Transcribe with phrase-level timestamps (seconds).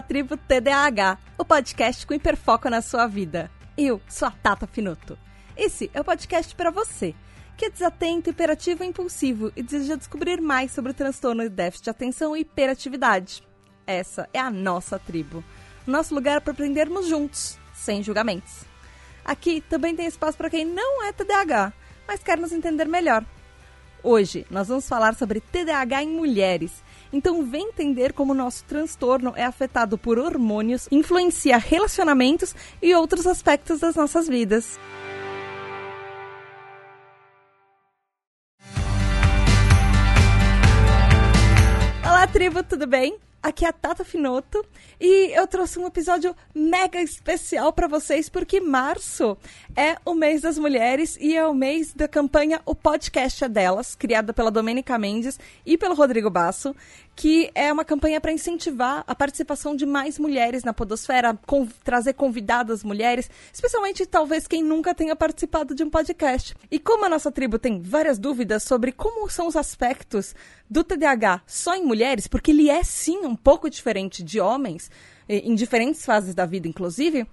[0.00, 3.50] à Tribo TDAH, o podcast com hiperfoco na sua vida.
[3.76, 5.18] Eu sou a Tata Finoto.
[5.54, 7.14] Esse é o podcast para você,
[7.54, 11.84] que é desatento, hiperativo e impulsivo e deseja descobrir mais sobre o transtorno de déficit
[11.84, 13.42] de atenção e hiperatividade.
[13.86, 15.44] Essa é a nossa tribo,
[15.86, 18.62] nosso lugar para aprendermos juntos, sem julgamentos.
[19.22, 21.74] Aqui também tem espaço para quem não é TDAH,
[22.08, 23.22] mas quer nos entender melhor.
[24.02, 26.82] Hoje nós vamos falar sobre TDAH em mulheres
[27.12, 33.26] então, vem entender como o nosso transtorno é afetado por hormônios, influencia relacionamentos e outros
[33.26, 34.78] aspectos das nossas vidas.
[42.04, 43.16] Olá, tribo, tudo bem?
[43.42, 44.62] Aqui é a Tata Finoto
[45.00, 49.34] e eu trouxe um episódio mega especial para vocês porque março
[49.74, 53.94] é o mês das mulheres e é o mês da campanha O Podcast é Delas,
[53.94, 56.76] criada pela Domênica Mendes e pelo Rodrigo Basso,
[57.20, 62.14] que é uma campanha para incentivar a participação de mais mulheres na podosfera, com, trazer
[62.14, 66.54] convidadas mulheres, especialmente talvez quem nunca tenha participado de um podcast.
[66.70, 70.34] E como a nossa tribo tem várias dúvidas sobre como são os aspectos
[70.70, 74.90] do TDAH só em mulheres, porque ele é sim um pouco diferente de homens,
[75.28, 77.26] em diferentes fases da vida, inclusive.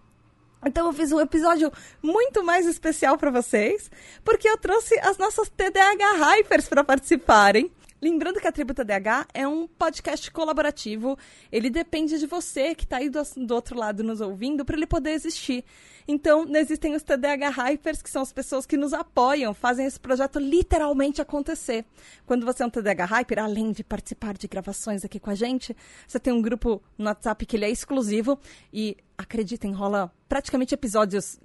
[0.65, 1.71] Então eu fiz um episódio
[2.03, 3.89] muito mais especial para vocês,
[4.25, 7.71] porque eu trouxe as nossas TDAH Hypers para participarem.
[7.99, 11.17] Lembrando que a Tributa DH é um podcast colaborativo.
[11.51, 14.85] Ele depende de você que está aí do, do, outro lado nos ouvindo para ele
[14.85, 15.65] poder existir.
[16.07, 20.37] Então, existem os TDH Hypers, que são as pessoas que nos apoiam, fazem esse projeto
[20.37, 21.85] literalmente acontecer.
[22.23, 25.75] Quando você é um TDH Hyper, além de participar de gravações aqui com a gente,
[26.07, 28.39] você tem um grupo no WhatsApp que ele é exclusivo
[28.71, 31.39] e, acreditem, rola praticamente episódios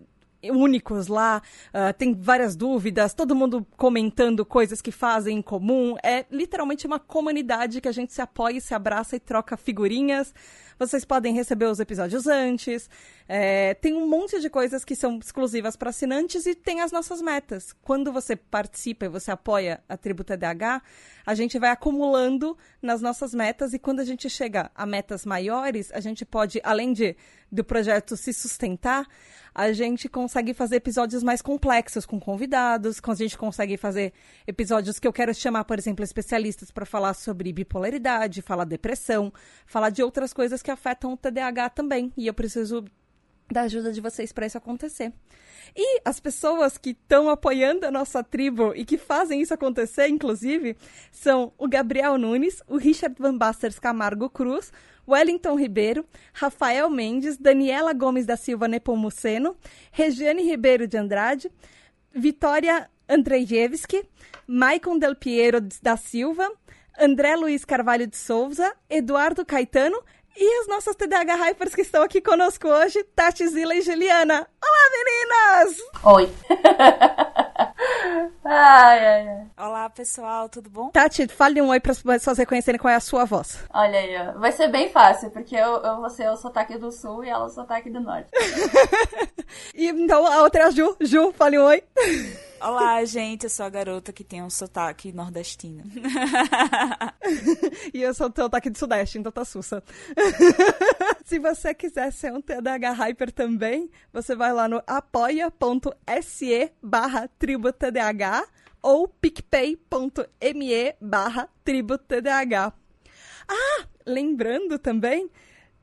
[0.51, 5.97] únicos lá, uh, tem várias dúvidas, todo mundo comentando coisas que fazem em comum.
[6.03, 10.35] É literalmente uma comunidade que a gente se apoia, se abraça e troca figurinhas.
[10.79, 12.91] Vocês podem receber os episódios antes.
[13.29, 17.23] É, tem um monte de coisas que são exclusivas para assinantes e tem as nossas
[17.23, 17.73] metas.
[17.83, 20.83] Quando você participa e você apoia a Tributa DH,
[21.25, 25.91] a gente vai acumulando nas nossas metas e quando a gente chega a metas maiores,
[25.93, 27.17] a gente pode, além de
[27.51, 29.07] do projeto se sustentar,
[29.55, 34.15] a gente consegue fazer episódios mais complexos com convidados, a gente consegue fazer
[34.47, 39.31] episódios que eu quero chamar, por exemplo, especialistas para falar sobre bipolaridade, falar depressão,
[39.67, 42.11] falar de outras coisas que afetam o TDAH também.
[42.17, 42.85] E eu preciso
[43.53, 45.13] da ajuda de vocês para isso acontecer.
[45.75, 50.77] E as pessoas que estão apoiando a nossa tribo e que fazem isso acontecer, inclusive,
[51.11, 54.73] são o Gabriel Nunes, o Richard Van Basters Camargo Cruz,
[55.09, 59.57] Wellington Ribeiro, Rafael Mendes, Daniela Gomes da Silva Nepomuceno,
[59.91, 61.51] Regiane Ribeiro de Andrade,
[62.15, 64.05] Vitória Andrzejewski,
[64.47, 66.51] Maicon Del Piero da Silva,
[66.99, 70.03] André Luiz Carvalho de Souza, Eduardo Caetano
[70.37, 74.47] e as nossas TDAH Hypers que estão aqui conosco hoje, Tati, Zila e Juliana.
[74.63, 75.79] Olá, meninas!
[76.05, 76.33] Oi!
[78.45, 79.47] ai, ai, ai.
[79.59, 80.91] Olá, pessoal, tudo bom?
[80.91, 83.59] Tati, fale um oi para as pessoas reconhecerem qual é a sua voz.
[83.73, 84.39] Olha aí, ó.
[84.39, 87.45] vai ser bem fácil, porque eu, eu vou ser o sotaque do sul e ela
[87.45, 88.31] o sotaque do norte.
[89.75, 90.97] e então a outra é a Ju.
[91.01, 91.83] Ju, fale um oi.
[92.63, 95.83] Olá, gente, eu sou a garota que tem um sotaque nordestino.
[97.93, 99.83] e eu sou o sotaque do sudeste, então tá sussa.
[101.27, 108.47] Se você quiser ser um TDH Hyper também, você vai lá no apoia.se barra tributdh
[108.81, 112.73] ou picpay.me barra tributdh.
[113.49, 115.29] Ah, lembrando também,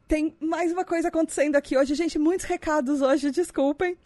[0.08, 1.94] tem mais uma coisa acontecendo aqui hoje.
[1.94, 3.98] Gente, muitos recados hoje, desculpem.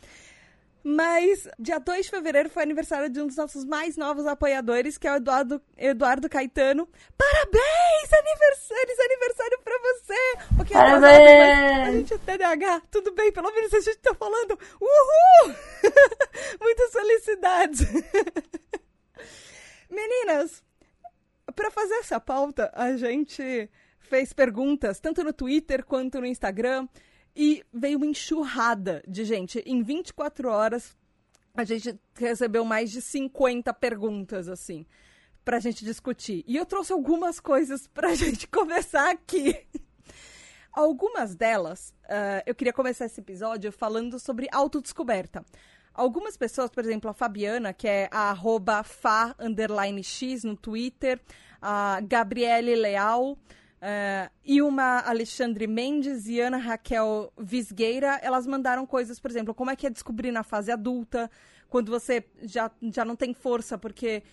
[0.84, 5.08] Mas dia 2 de fevereiro foi aniversário de um dos nossos mais novos apoiadores, que
[5.08, 6.86] é o Eduardo, Eduardo Caetano.
[7.18, 8.12] Parabéns!
[8.12, 10.20] Aniversário, aniversário pra você!
[10.52, 11.88] Um Parabéns!
[11.88, 14.60] a gente é TDAH, tudo bem, pelo menos a gente tá falando.
[14.82, 15.56] Uhul!
[16.60, 17.88] Muitas felicidades!
[19.90, 20.62] Meninas,
[21.56, 23.70] para fazer essa pauta, a gente
[24.00, 26.90] fez perguntas, tanto no Twitter quanto no Instagram.
[27.36, 29.60] E veio uma enxurrada de gente.
[29.66, 30.96] Em 24 horas,
[31.56, 34.86] a gente recebeu mais de 50 perguntas, assim,
[35.44, 36.44] pra gente discutir.
[36.48, 39.66] E eu trouxe algumas coisas pra gente conversar aqui.
[40.72, 45.46] Algumas delas, uh, eu queria começar esse episódio falando sobre autodescoberta.
[45.94, 49.36] Algumas pessoas, por exemplo, a Fabiana, que é a arroba fa,
[50.02, 51.22] x no Twitter,
[51.62, 53.38] a Gabriele Leal,
[53.84, 59.72] Uh, e uma Alexandre Mendes e Ana Raquel Visgueira, elas mandaram coisas, por exemplo, como
[59.72, 61.30] é que é descobrir na fase adulta,
[61.70, 64.24] quando você já, já não tem força porque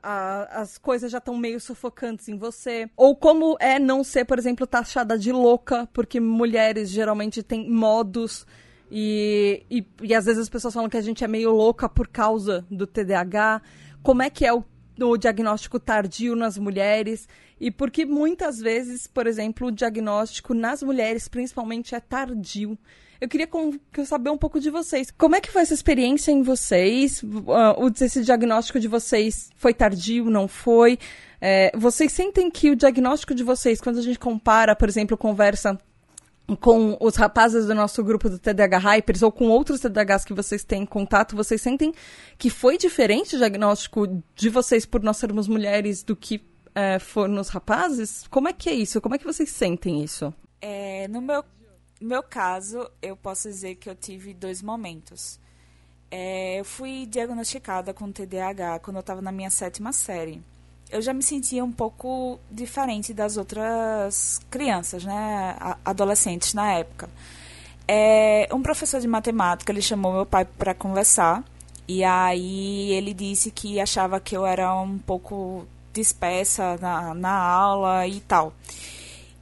[0.00, 2.88] as coisas já estão meio sufocantes em você.
[2.96, 8.46] Ou como é não ser, por exemplo, taxada de louca, porque mulheres geralmente têm modos.
[8.88, 12.06] E, e, e às vezes as pessoas falam que a gente é meio louca por
[12.06, 13.60] causa do TDAH.
[14.02, 14.64] Como é que é o,
[15.00, 17.28] o diagnóstico tardio nas mulheres?
[17.60, 22.76] E porque muitas vezes, por exemplo, o diagnóstico nas mulheres, principalmente, é tardio.
[23.20, 23.48] Eu queria
[24.04, 25.12] saber um pouco de vocês.
[25.16, 27.22] Como é que foi essa experiência em vocês?
[27.22, 30.98] Uh, esse diagnóstico de vocês foi tardio, não foi?
[31.40, 35.78] É, vocês sentem que o diagnóstico de vocês, quando a gente compara, por exemplo, conversa
[36.56, 40.64] com os rapazes do nosso grupo do TDAH Hypers ou com outros TDAHs que vocês
[40.64, 41.92] têm contato, vocês sentem
[42.38, 46.44] que foi diferente o diagnóstico de vocês por nós sermos mulheres do que
[46.74, 48.26] é, for nos rapazes?
[48.28, 49.00] Como é que é isso?
[49.00, 50.32] Como é que vocês sentem isso?
[50.60, 51.44] É, no meu
[52.00, 55.38] meu caso, eu posso dizer que eu tive dois momentos.
[56.10, 60.42] É, eu fui diagnosticada com TDAH quando eu estava na minha sétima série.
[60.92, 67.08] Eu já me sentia um pouco diferente das outras crianças, né, adolescentes na época.
[67.88, 71.42] É, um professor de matemática ele chamou meu pai para conversar
[71.88, 78.06] e aí ele disse que achava que eu era um pouco dispersa na, na aula
[78.06, 78.52] e tal.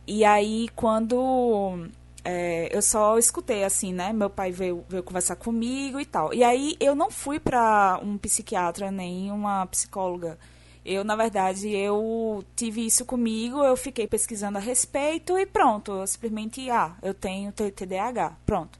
[0.06, 1.88] E aí quando
[2.24, 4.12] é, eu só escutei assim, né?
[4.12, 6.32] Meu pai veio, veio conversar comigo e tal.
[6.34, 10.38] E aí eu não fui para um psiquiatra nem uma psicóloga.
[10.84, 16.06] Eu, na verdade, eu tive isso comigo, eu fiquei pesquisando a respeito e pronto, eu
[16.06, 18.78] simplesmente, ah, eu tenho TDAH, pronto.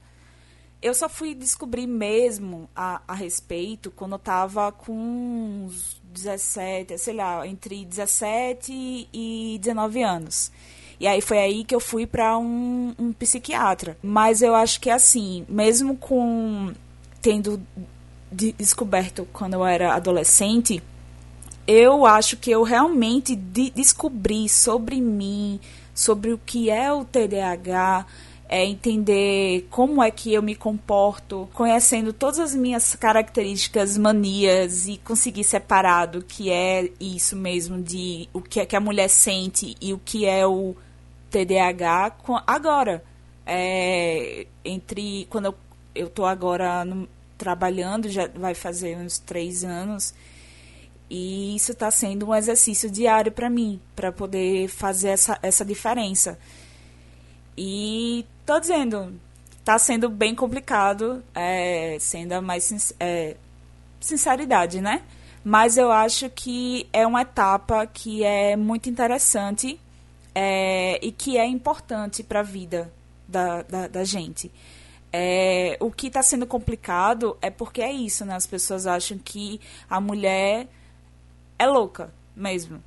[0.83, 4.95] Eu só fui descobrir mesmo a, a respeito quando eu tava com
[5.67, 10.51] uns 17, sei lá, entre 17 e 19 anos.
[10.99, 13.99] E aí foi aí que eu fui para um, um psiquiatra.
[14.03, 16.73] Mas eu acho que assim, mesmo com
[17.21, 17.61] tendo
[18.33, 20.83] de descoberto quando eu era adolescente,
[21.67, 25.61] eu acho que eu realmente de descobri sobre mim,
[25.95, 28.07] sobre o que é o TDAH,
[28.53, 34.97] é entender como é que eu me comporto, conhecendo todas as minhas características, manias e
[34.99, 39.77] conseguir separar do que é isso mesmo de o que é que a mulher sente
[39.81, 40.75] e o que é o
[41.31, 43.05] TDAH agora.
[43.47, 45.55] É, entre quando eu,
[45.95, 47.09] eu tô agora no,
[47.39, 50.13] trabalhando, já vai fazer uns três anos,
[51.11, 56.39] e isso está sendo um exercício diário para mim, para poder fazer essa, essa diferença.
[57.59, 59.21] E tô dizendo,
[59.59, 63.37] está sendo bem complicado, é, sendo a mais é,
[64.01, 65.03] sinceridade, né?
[65.43, 69.81] Mas eu acho que é uma etapa que é muito interessante
[70.33, 72.93] é, e que é importante para a vida
[73.27, 74.51] da, da, da gente.
[75.13, 78.37] É, o que está sendo complicado é porque é isso, né?
[78.37, 80.69] As pessoas acham que a mulher
[81.61, 82.83] é louca mesmo.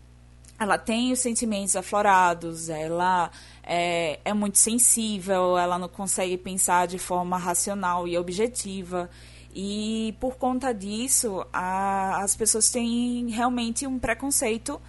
[0.59, 3.29] Ela tem os sentimentos aflorados, ela
[3.61, 9.11] é, é muito sensível, ela não consegue pensar de forma racional e objetiva.
[9.53, 14.81] E por conta disso, a, as pessoas têm realmente um preconceito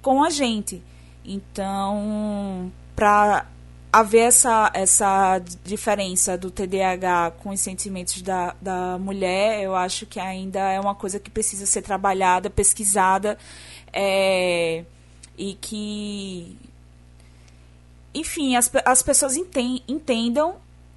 [0.00, 0.80] com a gente.
[1.24, 3.44] Então, para
[3.92, 10.20] haver essa, essa diferença do TDAH com os sentimentos da, da mulher, eu acho que
[10.20, 13.36] ainda é uma coisa que precisa ser trabalhada, pesquisada,
[13.92, 14.84] é,
[15.36, 16.56] e que,
[18.14, 20.56] enfim, as, as pessoas entendam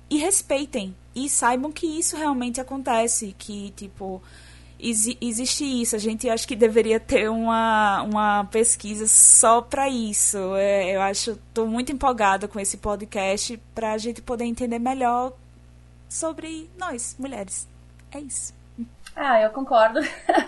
[0.10, 4.22] e respeitem, e saibam que isso realmente acontece, que, tipo,
[4.84, 5.96] existe isso.
[5.96, 10.38] A gente acho que deveria ter uma, uma pesquisa só para isso.
[10.56, 15.34] É, eu acho, estou muito empolgada com esse podcast para a gente poder entender melhor
[16.10, 17.68] sobre nós, mulheres.
[18.12, 18.54] É isso.
[19.16, 20.00] Ah, eu concordo.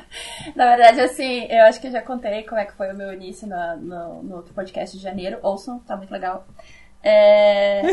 [0.55, 3.13] Na verdade, assim, eu acho que eu já contei como é que foi o meu
[3.13, 5.39] início no, no, no outro podcast de janeiro.
[5.41, 6.45] Ouçam, tá muito legal.
[7.03, 7.83] É...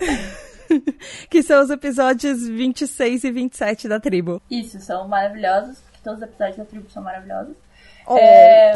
[1.30, 4.40] que são os episódios 26 e 27 da tribo.
[4.50, 7.56] Isso, são maravilhosos, porque todos os episódios da tribo são maravilhosos.
[8.06, 8.16] Oh.
[8.18, 8.74] É...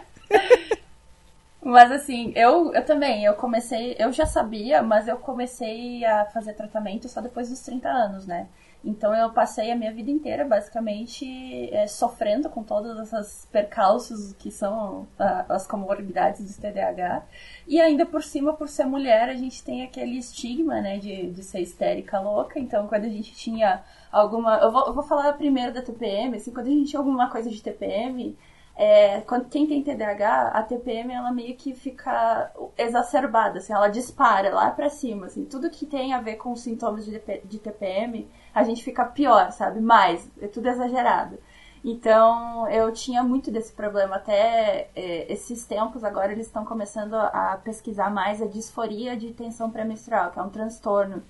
[1.62, 6.54] mas assim, eu, eu também, eu comecei, eu já sabia, mas eu comecei a fazer
[6.54, 8.46] tratamento só depois dos 30 anos, né?
[8.82, 11.26] Então eu passei a minha vida inteira basicamente
[11.72, 17.22] é, sofrendo com todas essas percalços que são a, as comorbidades do TDAH.
[17.68, 21.42] E ainda por cima, por ser mulher, a gente tem aquele estigma, né, de, de
[21.42, 22.58] ser histérica louca.
[22.58, 24.56] Então quando a gente tinha alguma.
[24.56, 27.50] Eu vou, eu vou falar primeiro da TPM, assim, quando a gente tinha alguma coisa
[27.50, 28.36] de TPM,
[28.82, 34.54] é, quando quem tem TDAH, a TPM ela meio que fica exacerbada, assim, ela dispara
[34.54, 38.62] lá para cima, assim, tudo que tem a ver com sintomas de, de TPM, a
[38.62, 39.80] gente fica pior, sabe?
[39.80, 41.38] Mais, é tudo exagerado.
[41.84, 44.16] Então, eu tinha muito desse problema.
[44.16, 49.70] Até é, esses tempos, agora eles estão começando a pesquisar mais a disforia de tensão
[49.70, 51.22] pré-menstrual, que é um transtorno.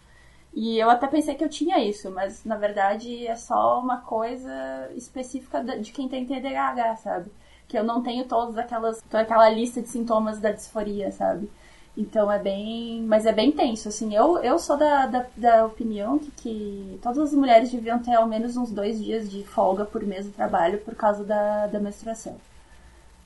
[0.52, 4.90] E eu até pensei que eu tinha isso, mas na verdade é só uma coisa
[4.96, 7.30] específica de quem tem TDAH, sabe?
[7.68, 11.48] Que eu não tenho todas aquelas, toda aquela lista de sintomas da disforia, sabe?
[11.96, 13.02] Então é bem.
[13.02, 14.14] Mas é bem tenso, assim.
[14.14, 18.26] Eu, eu sou da, da, da, opinião que, que todas as mulheres deviam ter ao
[18.26, 22.36] menos uns dois dias de folga por mês de trabalho por causa da, da menstruação.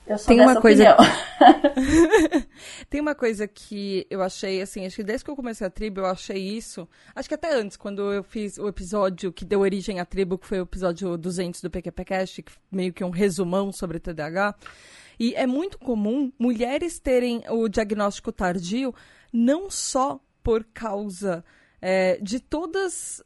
[0.07, 0.95] Eu sou Tem uma coisa...
[2.89, 6.01] Tem uma coisa que eu achei, assim, acho que desde que eu comecei a tribo
[6.01, 6.87] eu achei isso.
[7.15, 10.47] Acho que até antes, quando eu fiz o episódio que deu origem à tribo, que
[10.47, 14.55] foi o episódio 200 do PQPcast, que meio que um resumão sobre TDAH.
[15.19, 18.93] E é muito comum mulheres terem o diagnóstico tardio
[19.31, 21.43] não só por causa
[21.81, 23.21] é, de todas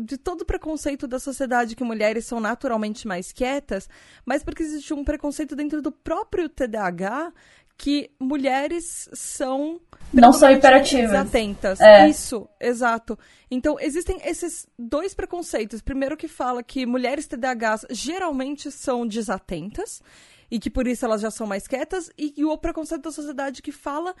[0.00, 3.88] de todo o preconceito da sociedade que mulheres são naturalmente mais quietas,
[4.24, 7.32] mas porque existe um preconceito dentro do próprio TDAH
[7.76, 9.80] que mulheres são
[10.12, 11.80] não são hiperativas, desatentas.
[11.80, 12.08] É.
[12.08, 13.16] Isso, exato.
[13.48, 15.80] Então existem esses dois preconceitos.
[15.80, 20.02] Primeiro que fala que mulheres TDAHs geralmente são desatentas
[20.50, 23.72] e que por isso elas já são mais quietas, e, o preconceito da sociedade que
[23.72, 24.14] fala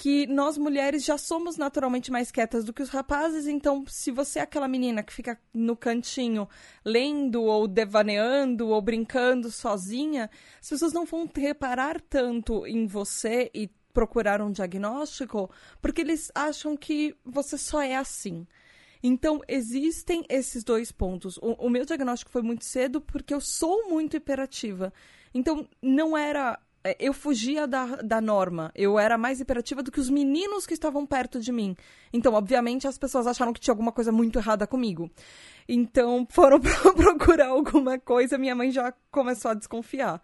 [0.00, 4.38] que nós mulheres já somos naturalmente mais quietas do que os rapazes, então se você
[4.38, 6.48] é aquela menina que fica no cantinho
[6.82, 13.68] lendo ou devaneando ou brincando sozinha, as pessoas não vão reparar tanto em você e
[13.92, 15.50] procurar um diagnóstico,
[15.82, 18.46] porque eles acham que você só é assim.
[19.02, 21.36] Então, existem esses dois pontos.
[21.42, 24.94] O, o meu diagnóstico foi muito cedo porque eu sou muito hiperativa.
[25.34, 26.58] Então, não era
[26.98, 28.72] eu fugia da, da norma.
[28.74, 31.76] Eu era mais hiperativa do que os meninos que estavam perto de mim.
[32.12, 35.10] Então, obviamente, as pessoas acharam que tinha alguma coisa muito errada comigo.
[35.68, 36.58] Então, foram
[36.96, 40.22] procurar alguma coisa, minha mãe já começou a desconfiar.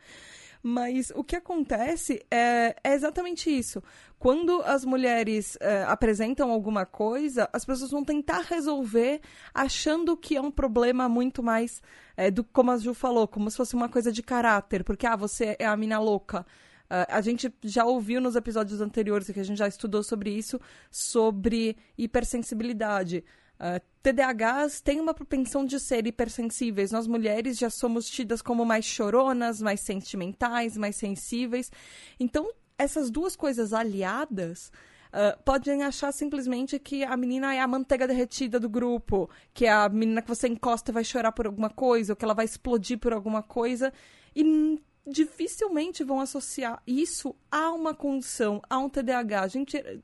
[0.68, 3.80] Mas o que acontece é, é exatamente isso.
[4.18, 9.20] Quando as mulheres é, apresentam alguma coisa, as pessoas vão tentar resolver
[9.54, 11.80] achando que é um problema muito mais,
[12.16, 15.14] é, do, como a Ju falou, como se fosse uma coisa de caráter, porque, ah,
[15.14, 16.44] você é a mina louca.
[16.86, 20.60] Uh, a gente já ouviu nos episódios anteriores, que a gente já estudou sobre isso,
[20.90, 23.22] sobre hipersensibilidade.
[23.58, 26.92] Uh, TDAHs têm uma propensão de ser hipersensíveis.
[26.92, 31.72] Nós mulheres já somos tidas como mais choronas, mais sentimentais, mais sensíveis.
[32.20, 32.48] Então,
[32.78, 34.70] essas duas coisas aliadas
[35.08, 39.72] uh, podem achar simplesmente que a menina é a manteiga derretida do grupo, que é
[39.72, 42.44] a menina que você encosta e vai chorar por alguma coisa, ou que ela vai
[42.44, 43.92] explodir por alguma coisa.
[44.34, 49.40] E dificilmente vão associar isso a uma condição, a um TDAH.
[49.40, 50.02] A gente,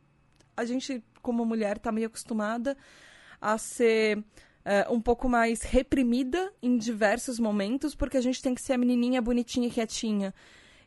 [0.56, 2.76] a gente como mulher, está meio acostumada
[3.42, 4.24] a ser
[4.64, 8.78] é, um pouco mais reprimida em diversos momentos, porque a gente tem que ser a
[8.78, 10.32] menininha bonitinha e quietinha.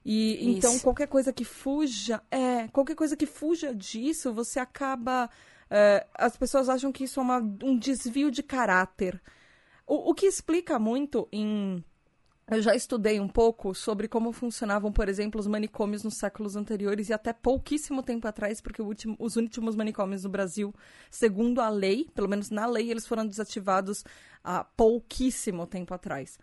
[0.04, 0.58] E Isso.
[0.58, 5.30] então qualquer coisa que fuja, é, qualquer coisa que fuja disso, você acaba.
[5.70, 9.22] É, as pessoas acham que isso é uma, um desvio de caráter.
[9.86, 11.84] O, o que explica muito em
[12.48, 17.10] eu já estudei um pouco sobre como funcionavam, por exemplo, os manicômios nos séculos anteriores
[17.10, 20.74] e até pouquíssimo tempo atrás, porque último, os últimos manicômios no Brasil,
[21.10, 24.04] segundo a lei, pelo menos na lei, eles foram desativados
[24.44, 26.38] há pouquíssimo tempo atrás.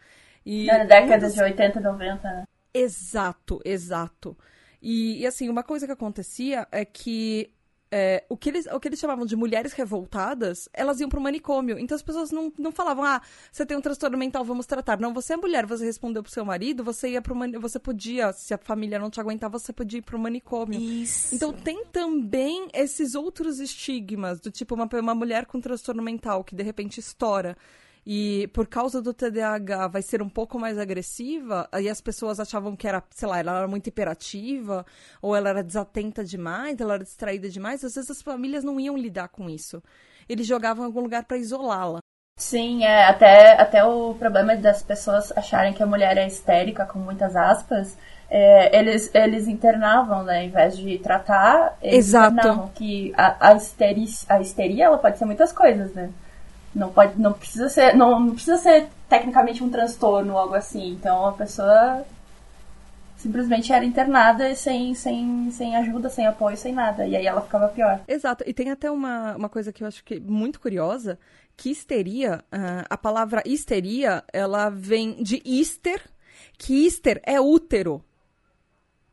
[0.44, 1.34] E na década das...
[1.34, 2.44] de 80, 90, né?
[2.74, 4.36] Exato, exato.
[4.80, 7.52] E, e assim, uma coisa que acontecia é que
[7.94, 11.78] é, o, que eles, o que eles chamavam de mulheres revoltadas, elas iam pro manicômio.
[11.78, 13.20] Então as pessoas não, não falavam, ah,
[13.52, 14.98] você tem um transtorno mental, vamos tratar.
[14.98, 18.32] Não, você é mulher, você respondeu pro seu marido, você ia pro manicômio, você podia,
[18.32, 20.80] se a família não te aguentava, você podia ir pro manicômio.
[20.80, 21.34] Isso.
[21.34, 26.54] Então tem também esses outros estigmas, do tipo uma, uma mulher com transtorno mental que
[26.54, 27.58] de repente estoura
[28.06, 32.74] e por causa do TDAH vai ser um pouco mais agressiva, aí as pessoas achavam
[32.74, 34.84] que era, sei lá, ela era muito hiperativa,
[35.20, 38.96] ou ela era desatenta demais, ela era distraída demais, às vezes as famílias não iam
[38.96, 39.82] lidar com isso.
[40.28, 42.00] Eles jogavam em algum lugar para isolá-la.
[42.38, 46.98] Sim, é, até, até o problema das pessoas acharem que a mulher é histérica, com
[46.98, 47.96] muitas aspas,
[48.28, 50.44] é, eles, eles internavam, né?
[50.44, 52.70] Em vez de tratar, eles Exato.
[52.74, 56.10] que a, a, histeria, a histeria ela pode ser muitas coisas, né?
[56.74, 60.92] Não pode, não precisa ser, não, não precisa ser tecnicamente um transtorno ou algo assim.
[60.92, 62.04] Então a pessoa
[63.22, 67.06] simplesmente era internada sem, sem, sem ajuda, sem apoio, sem nada.
[67.06, 68.00] E aí ela ficava pior.
[68.08, 68.42] Exato.
[68.46, 71.18] E tem até uma, uma coisa que eu acho que muito curiosa,
[71.56, 76.02] que histeria, uh, a palavra histeria, ela vem de hister,
[76.58, 78.02] que hister é útero.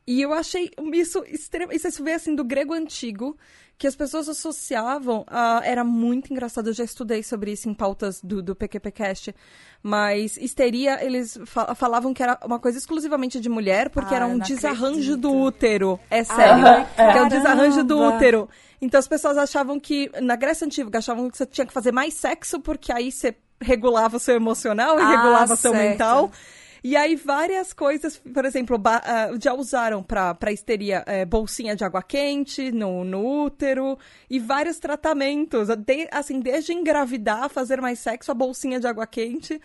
[0.09, 1.71] E eu achei isso extremo.
[1.71, 3.37] Isso veio assim do grego antigo,
[3.77, 5.23] que as pessoas associavam.
[5.27, 5.61] A...
[5.63, 9.35] Era muito engraçado, eu já estudei sobre isso em pautas do, do PQPcast.
[9.83, 11.37] Mas histeria, eles
[11.75, 15.17] falavam que era uma coisa exclusivamente de mulher, porque ah, era um desarranjo acredito.
[15.17, 15.99] do útero.
[16.09, 16.65] É sério.
[16.65, 18.49] Ah, que é um desarranjo do útero.
[18.81, 22.15] Então as pessoas achavam que, na Grécia Antiga, achavam que você tinha que fazer mais
[22.15, 26.31] sexo, porque aí você regulava o seu emocional e ah, regulava o seu mental.
[26.83, 32.01] E aí várias coisas, por exemplo, uh, já usaram para histeria é, bolsinha de água
[32.01, 33.97] quente no, no útero
[34.29, 39.59] e vários tratamentos, de, assim, desde engravidar, fazer mais sexo, a bolsinha de água quente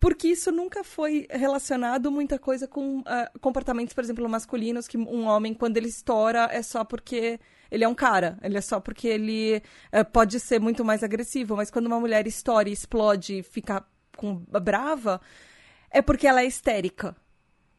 [0.00, 3.04] porque isso nunca foi relacionado muita coisa com uh,
[3.38, 7.38] comportamentos, por exemplo, masculinos, que um homem, quando ele estoura, é só porque
[7.70, 9.62] ele é um cara, ele é só porque ele
[9.92, 13.84] uh, pode ser muito mais agressivo, mas quando uma mulher estoura, explode, fica
[14.16, 15.20] com, brava,
[15.90, 17.16] é porque ela é histérica.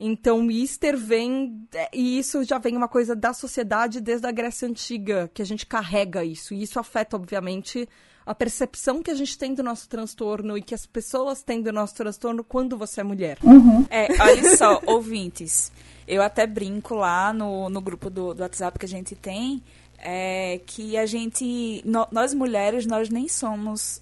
[0.03, 1.67] Então, Easter vem.
[1.93, 5.65] E isso já vem uma coisa da sociedade desde a Grécia Antiga, que a gente
[5.65, 6.55] carrega isso.
[6.55, 7.87] E isso afeta, obviamente,
[8.25, 11.71] a percepção que a gente tem do nosso transtorno e que as pessoas têm do
[11.71, 13.37] nosso transtorno quando você é mulher.
[13.43, 13.85] Uhum.
[13.91, 15.71] É, olha só, ouvintes.
[16.07, 19.61] Eu até brinco lá no, no grupo do, do WhatsApp que a gente tem,
[19.99, 21.83] é, que a gente.
[21.85, 24.01] No, nós mulheres, nós nem somos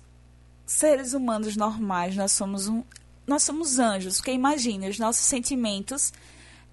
[0.66, 2.84] seres humanos normais, nós somos um
[3.30, 6.12] nós somos anjos, porque imagine os nossos sentimentos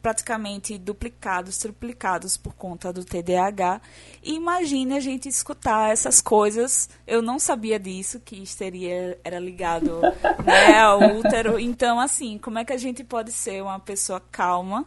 [0.07, 3.81] praticamente duplicados, triplicados por conta do TDAH.
[4.23, 6.89] E imagine a gente escutar essas coisas.
[7.07, 10.01] Eu não sabia disso, que histeria era ligado
[10.47, 11.59] né, ao útero.
[11.59, 14.87] Então, assim, como é que a gente pode ser uma pessoa calma,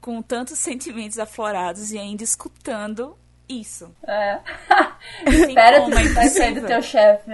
[0.00, 3.16] com tantos sentimentos aflorados e ainda escutando
[3.48, 3.88] isso?
[4.04, 4.40] É.
[5.26, 7.30] Espera tu é sair do teu chefe.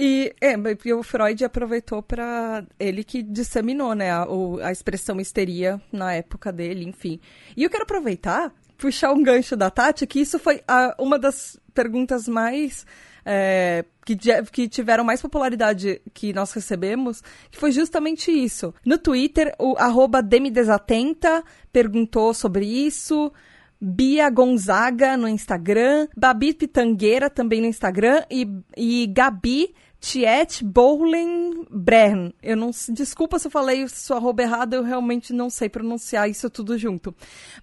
[0.00, 0.54] E é,
[0.94, 4.26] o Freud aproveitou para ele que disseminou, né, a,
[4.62, 7.18] a expressão histeria na época dele, enfim.
[7.56, 11.58] E eu quero aproveitar, puxar um gancho da Tati, que isso foi a, uma das
[11.74, 12.86] perguntas mais
[13.26, 14.16] é, que,
[14.52, 18.72] que, tiveram mais popularidade que nós recebemos, que foi justamente isso.
[18.86, 23.32] No Twitter, o arroba Demidesatenta perguntou sobre isso.
[23.80, 32.32] Bia Gonzaga no Instagram, Babi Pitangueira também no Instagram e, e Gabi Tiet Bowling Brern.
[32.42, 36.48] Eu não desculpa se eu falei sua arroba errada, eu realmente não sei pronunciar isso
[36.48, 37.14] tudo junto.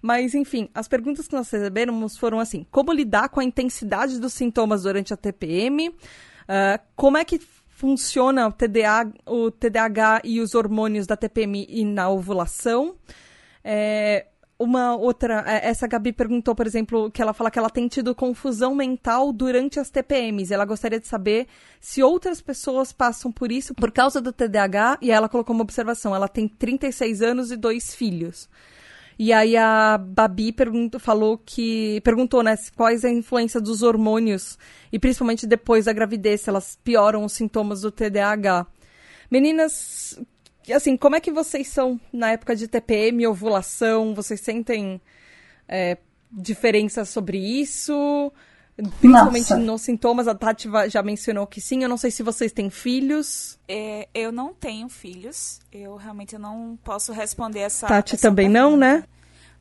[0.02, 4.32] Mas enfim, as perguntas que nós recebemos foram assim: como lidar com a intensidade dos
[4.32, 5.88] sintomas durante a TPM?
[5.88, 5.94] Uh,
[6.48, 11.84] ah, como é que funciona o, TDA, o TDAH e os hormônios da TPM e
[11.84, 12.96] na ovulação?
[13.62, 14.26] É,
[14.58, 15.44] uma outra.
[15.46, 19.32] É, essa Gabi perguntou, por exemplo, que ela fala que ela tem tido confusão mental
[19.32, 20.52] durante as TPMs.
[20.52, 21.46] Ela gostaria de saber
[21.80, 24.98] se outras pessoas passam por isso por causa do TDAH.
[25.02, 28.48] E ela colocou uma observação: ela tem 36 anos e dois filhos.
[29.18, 32.00] E aí a Babi perguntou, falou que.
[32.02, 34.58] perguntou, né, quais a influência dos hormônios,
[34.92, 38.66] e principalmente depois da gravidez, se elas pioram os sintomas do TDAH.
[39.30, 40.20] Meninas,
[40.72, 44.14] assim, como é que vocês são na época de TPM, ovulação?
[44.14, 45.00] Vocês sentem
[45.68, 45.96] é,
[46.30, 48.32] diferenças sobre isso?
[49.00, 49.56] Principalmente Nossa.
[49.56, 51.82] nos sintomas, a Tati já mencionou que sim.
[51.82, 53.58] Eu não sei se vocês têm filhos.
[53.66, 55.60] É, eu não tenho filhos.
[55.72, 57.86] Eu realmente não posso responder essa.
[57.86, 58.70] Tati essa também pergunta.
[58.70, 59.04] não, né?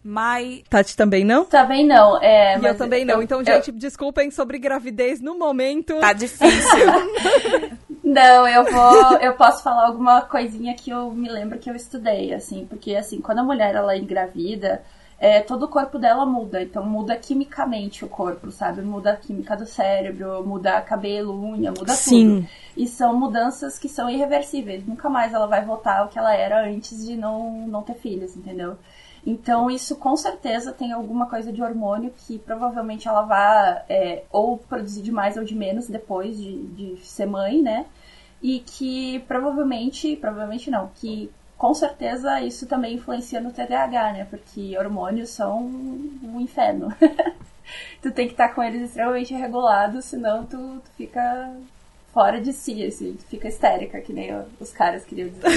[0.03, 0.63] Mas.
[0.69, 1.45] Tati também não?
[1.45, 2.21] Também não.
[2.21, 3.23] É, e eu também não.
[3.23, 3.75] Então, gente, eu...
[3.75, 5.97] desculpem sobre gravidez no momento.
[5.99, 6.77] Tá difícil.
[8.05, 9.17] Não, eu vou.
[9.17, 13.19] Eu posso falar alguma coisinha que eu me lembro que eu estudei, assim, porque assim,
[13.19, 14.83] quando a mulher ela engravida,
[15.17, 18.83] é, todo o corpo dela muda, então muda quimicamente o corpo, sabe?
[18.83, 22.41] Muda a química do cérebro, muda cabelo, unha, muda Sim.
[22.41, 22.49] tudo.
[22.77, 24.85] E são mudanças que são irreversíveis.
[24.85, 28.35] Nunca mais ela vai voltar ao que ela era antes de não, não ter filhos,
[28.37, 28.77] entendeu?
[29.25, 34.57] Então, isso com certeza tem alguma coisa de hormônio que provavelmente ela vai é, ou
[34.57, 37.87] produzir de mais ou de menos depois de, de ser mãe, né?
[38.41, 44.27] E que provavelmente, provavelmente não, que com certeza isso também influencia no TDAH, né?
[44.29, 46.93] Porque hormônios são um inferno.
[48.03, 51.51] tu tem que estar com eles extremamente regulados, senão tu, tu fica
[52.13, 55.49] fora de si, assim, tu fica histérica, que nem os caras queriam dizer.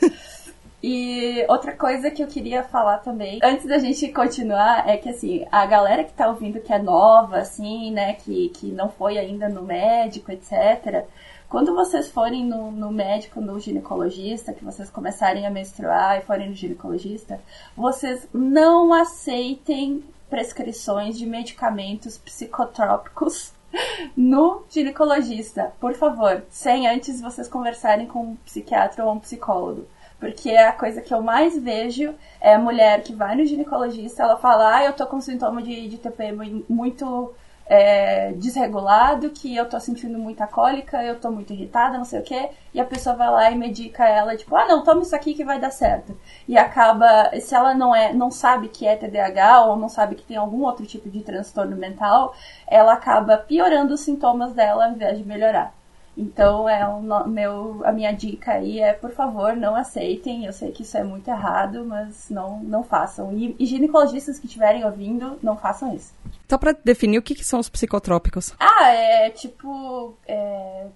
[0.82, 5.46] E outra coisa que eu queria falar também, antes da gente continuar, é que assim,
[5.50, 9.48] a galera que tá ouvindo que é nova, assim, né, que, que não foi ainda
[9.48, 11.06] no médico, etc.
[11.48, 16.50] Quando vocês forem no, no médico, no ginecologista, que vocês começarem a menstruar e forem
[16.50, 17.40] no ginecologista,
[17.74, 23.52] vocês não aceitem prescrições de medicamentos psicotrópicos
[24.16, 29.86] no ginecologista, por favor, sem antes vocês conversarem com um psiquiatra ou um psicólogo
[30.18, 34.36] Porque a coisa que eu mais vejo é a mulher que vai no ginecologista, ela
[34.38, 37.34] fala, ah, eu tô com sintoma de, de TPM muito
[37.66, 42.22] é, desregulado, que eu tô sentindo muita cólica, eu tô muito irritada, não sei o
[42.22, 45.34] quê, e a pessoa vai lá e medica ela, tipo, ah, não, toma isso aqui
[45.34, 46.16] que vai dar certo.
[46.48, 50.22] E acaba, se ela não é, não sabe que é TDAH ou não sabe que
[50.22, 52.34] tem algum outro tipo de transtorno mental,
[52.66, 55.74] ela acaba piorando os sintomas dela ao invés de melhorar.
[56.16, 60.46] Então, é o meu, a minha dica aí é, por favor, não aceitem.
[60.46, 63.36] Eu sei que isso é muito errado, mas não, não façam.
[63.36, 66.14] E, e ginecologistas que estiverem ouvindo, não façam isso.
[66.48, 68.54] Só para definir, o que, que, são os psicotrópicos?
[68.58, 70.14] Ah, é tipo...
[70.26, 70.86] É,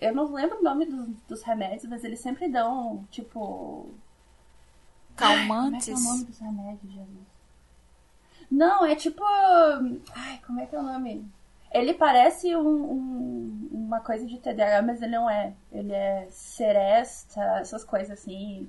[0.00, 3.90] eu não lembro o nome dos, dos, remédios, mas eles sempre dão, tipo...
[5.14, 5.86] Calmantes?
[5.86, 7.34] Como é, é o nome dos remédios, Jesus?
[8.50, 9.22] Não, é tipo...
[9.24, 11.28] Ai, como é que é o nome?
[11.74, 15.52] Ele parece um, um, uma coisa de TDAH, mas ele não é.
[15.72, 18.68] Ele é seresta, essas coisas assim.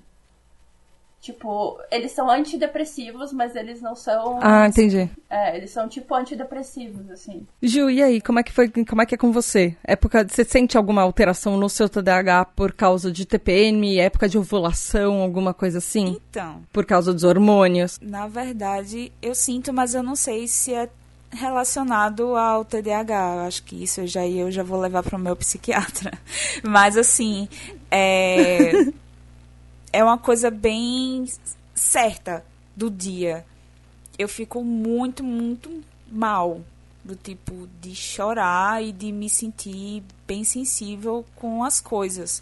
[1.22, 4.40] Tipo, eles são antidepressivos, mas eles não são.
[4.42, 5.10] Ah, entendi.
[5.28, 7.48] É, eles são tipo antidepressivos, assim.
[7.64, 8.70] Ju, e aí, como é que foi?
[8.70, 9.76] Como é que é com você?
[9.84, 15.22] Época, você sente alguma alteração no seu TDAH por causa de TPM, época de ovulação,
[15.22, 16.18] alguma coisa assim?
[16.30, 16.62] Então.
[16.72, 18.00] Por causa dos hormônios?
[18.02, 20.90] Na verdade, eu sinto, mas eu não sei se é
[21.36, 23.46] relacionado ao TDAH.
[23.46, 26.12] Acho que isso eu já, eu já vou levar para o meu psiquiatra.
[26.64, 27.48] Mas, assim,
[27.92, 28.72] é,
[29.94, 31.26] é uma coisa bem
[31.74, 32.44] certa
[32.76, 33.46] do dia.
[34.18, 36.62] Eu fico muito, muito mal.
[37.04, 42.42] Do tipo de chorar e de me sentir bem sensível com as coisas.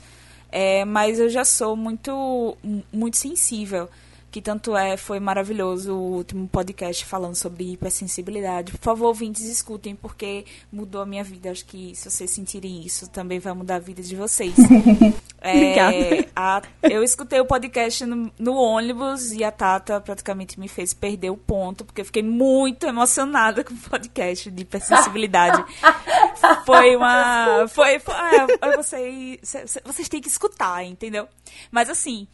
[0.50, 2.56] É, mas eu já sou muito,
[2.94, 3.90] muito sensível
[4.34, 8.72] que tanto é, foi maravilhoso o último podcast falando sobre hipersensibilidade.
[8.72, 11.52] Por favor, ouvintes, escutem, porque mudou a minha vida.
[11.52, 14.56] Acho que se vocês sentirem isso, também vai mudar a vida de vocês.
[15.40, 16.28] é, Obrigada.
[16.36, 21.30] A, eu escutei o podcast no, no, ônibus e a Tata praticamente me fez perder
[21.30, 25.64] o ponto, porque eu fiquei muito emocionada com o podcast de hipersensibilidade.
[26.66, 27.68] foi uma.
[27.68, 28.00] Foi.
[28.00, 31.28] foi é, vocês, vocês têm que escutar, entendeu?
[31.70, 32.28] Mas assim.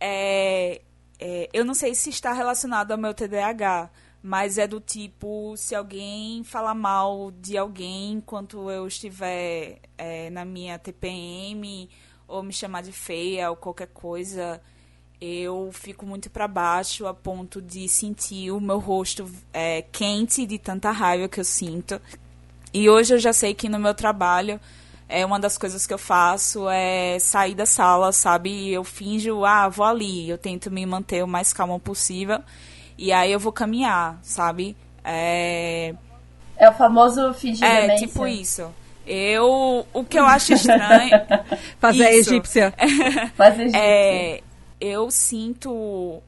[0.00, 0.80] É,
[1.18, 3.90] é, eu não sei se está relacionado ao meu TDAH,
[4.22, 10.44] mas é do tipo, se alguém falar mal de alguém enquanto eu estiver é, na
[10.44, 11.88] minha TPM,
[12.26, 14.60] ou me chamar de feia, ou qualquer coisa,
[15.20, 20.58] eu fico muito para baixo a ponto de sentir o meu rosto é, quente de
[20.58, 22.00] tanta raiva que eu sinto.
[22.72, 24.60] E hoje eu já sei que no meu trabalho
[25.08, 28.72] é uma das coisas que eu faço é sair da sala, sabe?
[28.72, 30.28] Eu finjo, ah, vou ali.
[30.28, 32.40] Eu tento me manter o mais calmo possível.
[32.96, 34.76] E aí eu vou caminhar, sabe?
[35.04, 35.94] É,
[36.56, 38.06] é o famoso fingir É, demência.
[38.06, 38.72] tipo isso.
[39.06, 39.86] Eu.
[39.92, 41.10] O que eu acho estranho.
[41.78, 42.74] Fazer a egípcia.
[43.36, 43.80] Fazer egípcia.
[43.82, 44.42] É,
[44.80, 46.22] eu sinto.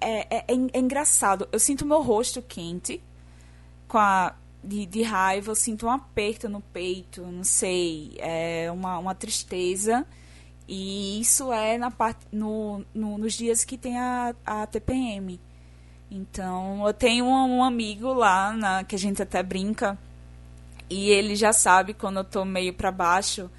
[0.00, 1.48] É, é, é, engraçado.
[1.50, 3.00] Eu sinto meu rosto quente
[3.88, 8.98] com a de, de raiva, eu sinto um aperto no peito, não sei, é uma,
[8.98, 10.06] uma tristeza.
[10.66, 15.38] E isso é na parte, no, no, nos dias que tem a, a TPM.
[16.10, 19.98] Então, eu tenho um, um, amigo lá, na, que a gente até brinca,
[20.88, 23.50] e ele já sabe quando eu tô meio para baixo,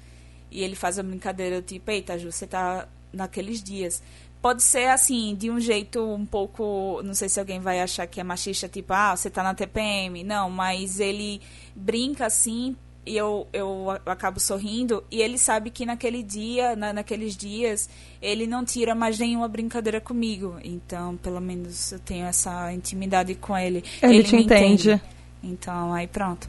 [0.50, 4.02] e ele faz a brincadeira, tipo, eita, Ju, você tá naqueles dias
[4.46, 7.02] pode ser assim, de um jeito um pouco.
[7.02, 10.22] Não sei se alguém vai achar que é machista, tipo, ah, você tá na TPM.
[10.22, 11.40] Não, mas ele
[11.74, 17.36] brinca assim e eu, eu acabo sorrindo e ele sabe que naquele dia, na, naqueles
[17.36, 17.90] dias,
[18.22, 20.60] ele não tira mais nenhuma brincadeira comigo.
[20.62, 23.82] Então, pelo menos eu tenho essa intimidade com ele.
[24.00, 24.92] Ele, ele te entende.
[24.92, 25.02] entende.
[25.42, 26.48] Então, aí pronto.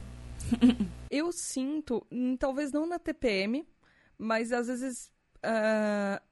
[1.09, 2.05] eu sinto,
[2.37, 3.65] talvez não na TPM,
[4.19, 5.09] mas às vezes
[5.43, 6.26] uh,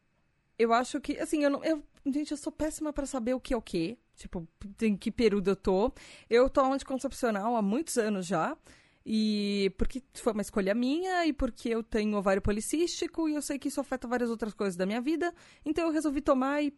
[0.57, 1.63] eu acho que, assim, eu não.
[1.63, 3.97] Eu, gente, eu sou péssima para saber o que é o que.
[4.15, 4.47] Tipo,
[4.81, 5.91] em que período eu tô.
[6.29, 8.57] Eu tô anticoncepcional há muitos anos já.
[9.05, 13.59] E porque foi uma escolha minha e porque eu tenho ovário policístico e eu sei
[13.59, 15.33] que isso afeta várias outras coisas da minha vida.
[15.63, 16.73] Então eu resolvi tomar e,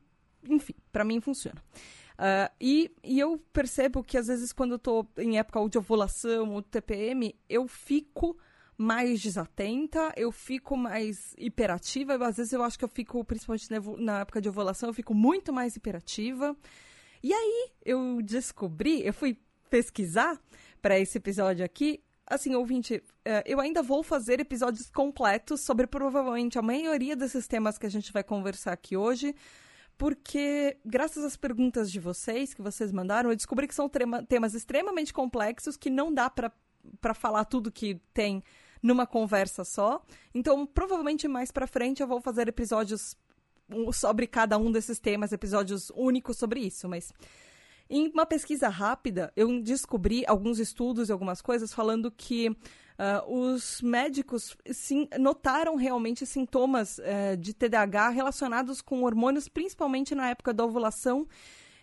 [0.50, 1.64] enfim, para mim funciona.
[2.18, 6.54] Uh, e, e eu percebo que às vezes quando eu tô em época de ovulação
[6.54, 8.38] ou TPM, eu fico
[8.78, 12.14] mais desatenta, eu fico mais hiperativa.
[12.26, 13.68] Às vezes eu acho que eu fico, principalmente
[14.00, 16.56] na época de ovulação, eu fico muito mais hiperativa.
[17.24, 19.38] E aí eu descobri, eu fui
[19.70, 20.40] pesquisar
[20.82, 22.04] para esse episódio aqui.
[22.26, 27.78] Assim, ouvinte, é, eu ainda vou fazer episódios completos sobre provavelmente a maioria desses temas
[27.78, 29.34] que a gente vai conversar aqui hoje
[29.98, 35.12] porque graças às perguntas de vocês que vocês mandaram, eu descobri que são temas extremamente
[35.12, 38.44] complexos que não dá para falar tudo que tem
[38.88, 40.02] numa conversa só.
[40.34, 43.16] Então, provavelmente mais para frente eu vou fazer episódios
[43.94, 47.14] sobre cada um desses temas, episódios únicos sobre isso, mas
[47.90, 52.56] em uma pesquisa rápida, eu descobri alguns estudos e algumas coisas falando que uh,
[53.32, 60.54] os médicos sim, notaram realmente sintomas uh, de TDAH relacionados com hormônios, principalmente na época
[60.54, 61.28] da ovulação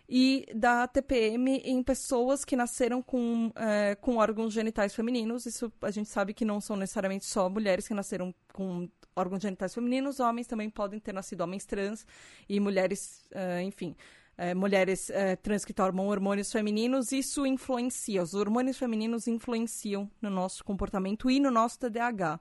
[0.09, 5.47] e da TPM em pessoas que nasceram com, uh, com órgãos genitais femininos.
[5.47, 9.75] Isso a gente sabe que não são necessariamente só mulheres que nasceram com órgãos genitais
[9.75, 12.07] femininos, homens também podem ter nascido homens trans
[12.49, 13.97] e mulheres, uh, enfim
[14.37, 20.29] é, mulheres é, trans que tomam hormônios femininos, isso influencia, os hormônios femininos influenciam no
[20.29, 22.35] nosso comportamento e no nosso TDAH.
[22.35, 22.41] Uh,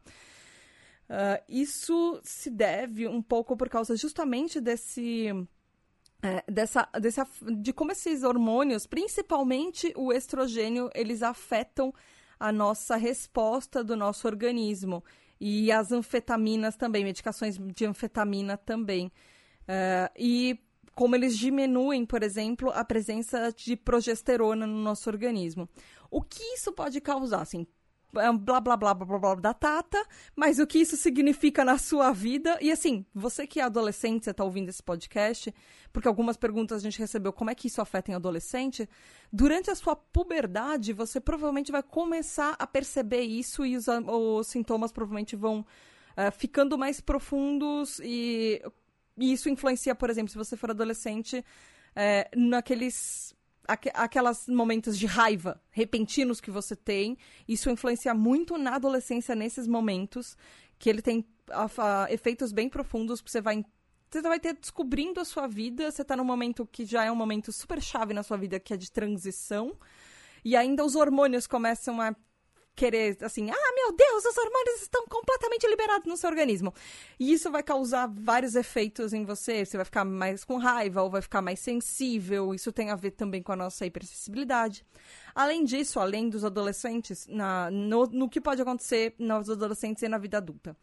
[1.09, 5.29] ah, isso se deve um pouco por causa justamente desse.
[6.25, 7.27] É, dessa, dessa,
[7.59, 11.93] de como esses hormônios, principalmente o estrogênio, eles afetam
[12.39, 15.03] a nossa resposta do nosso organismo.
[15.39, 19.07] E as anfetaminas também, medicações de anfetamina também.
[19.07, 20.57] Uh, e
[20.95, 25.67] como eles diminuem, por exemplo, a presença de progesterona no nosso organismo.
[26.09, 27.41] O que isso pode causar?
[27.41, 27.67] Assim,
[28.13, 30.01] blá, blá, blá, blá, blá, blá, da Tata,
[30.35, 32.57] mas o que isso significa na sua vida.
[32.61, 35.53] E assim, você que é adolescente, você está ouvindo esse podcast,
[35.91, 38.87] porque algumas perguntas a gente recebeu, como é que isso afeta em adolescente?
[39.31, 44.91] Durante a sua puberdade, você provavelmente vai começar a perceber isso e os, os sintomas
[44.91, 48.61] provavelmente vão uh, ficando mais profundos e
[49.17, 51.43] e isso influencia, por exemplo, se você for adolescente,
[51.95, 53.35] é, naqueles
[53.67, 59.67] aqu aquelas momentos de raiva repentinos que você tem, isso influencia muito na adolescência nesses
[59.67, 60.37] momentos,
[60.77, 63.63] que ele tem a, a, efeitos bem profundos, que você vai
[64.09, 67.15] você vai ter descobrindo a sua vida, você está num momento que já é um
[67.15, 69.75] momento super chave na sua vida, que é de transição,
[70.45, 72.15] e ainda os hormônios começam a
[72.75, 76.73] querer, assim, ah, meu Deus, os hormônios estão completamente liberados no seu organismo.
[77.19, 79.65] E isso vai causar vários efeitos em você.
[79.65, 82.53] Você vai ficar mais com raiva ou vai ficar mais sensível.
[82.53, 84.85] Isso tem a ver também com a nossa hipersensibilidade.
[85.35, 90.17] Além disso, além dos adolescentes, na, no, no que pode acontecer nos adolescentes e na
[90.17, 90.75] vida adulta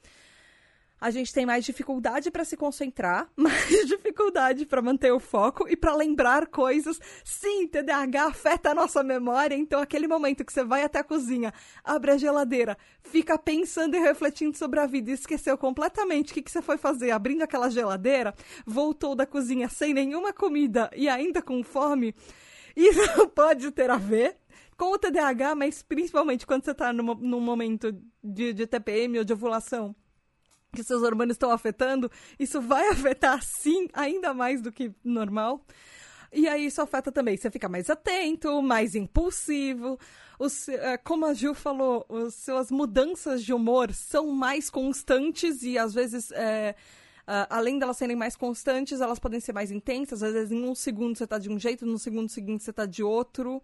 [1.00, 5.76] a gente tem mais dificuldade para se concentrar, mais dificuldade para manter o foco e
[5.76, 7.00] para lembrar coisas.
[7.24, 11.52] Sim, TDAH afeta a nossa memória, então aquele momento que você vai até a cozinha,
[11.82, 16.42] abre a geladeira, fica pensando e refletindo sobre a vida e esqueceu completamente o que,
[16.42, 18.34] que você foi fazer abrindo aquela geladeira,
[18.66, 22.14] voltou da cozinha sem nenhuma comida e ainda com fome.
[22.76, 24.36] Isso pode ter a ver
[24.76, 29.32] com o TDAH, mas principalmente quando você está num, momento de, de TPM ou de
[29.32, 29.94] ovulação
[30.72, 35.64] que seus hormônios estão afetando, isso vai afetar sim, ainda mais do que normal.
[36.32, 39.98] E aí isso afeta também, você fica mais atento, mais impulsivo.
[40.68, 45.92] É, como a Gil falou, as suas mudanças de humor são mais constantes e às
[45.92, 46.74] vezes, é,
[47.26, 50.22] além delas serem mais constantes, elas podem ser mais intensas.
[50.22, 52.86] Às vezes em um segundo você está de um jeito, no segundo seguinte você está
[52.86, 53.62] de outro.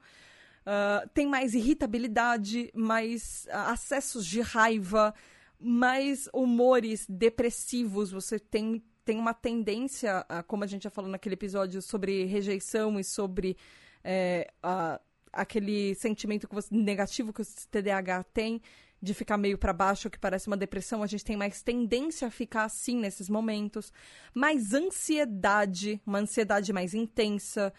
[0.66, 5.14] Uh, tem mais irritabilidade, mais uh, acessos de raiva,
[5.58, 11.34] mais humores depressivos, você tem, tem uma tendência, a, como a gente já falou naquele
[11.34, 13.56] episódio sobre rejeição e sobre
[14.04, 15.00] é, a,
[15.32, 18.60] aquele sentimento que você, negativo que o TDAH tem,
[19.00, 22.30] de ficar meio para baixo, que parece uma depressão, a gente tem mais tendência a
[22.30, 23.92] ficar assim nesses momentos.
[24.34, 27.72] Mais ansiedade, uma ansiedade mais intensa,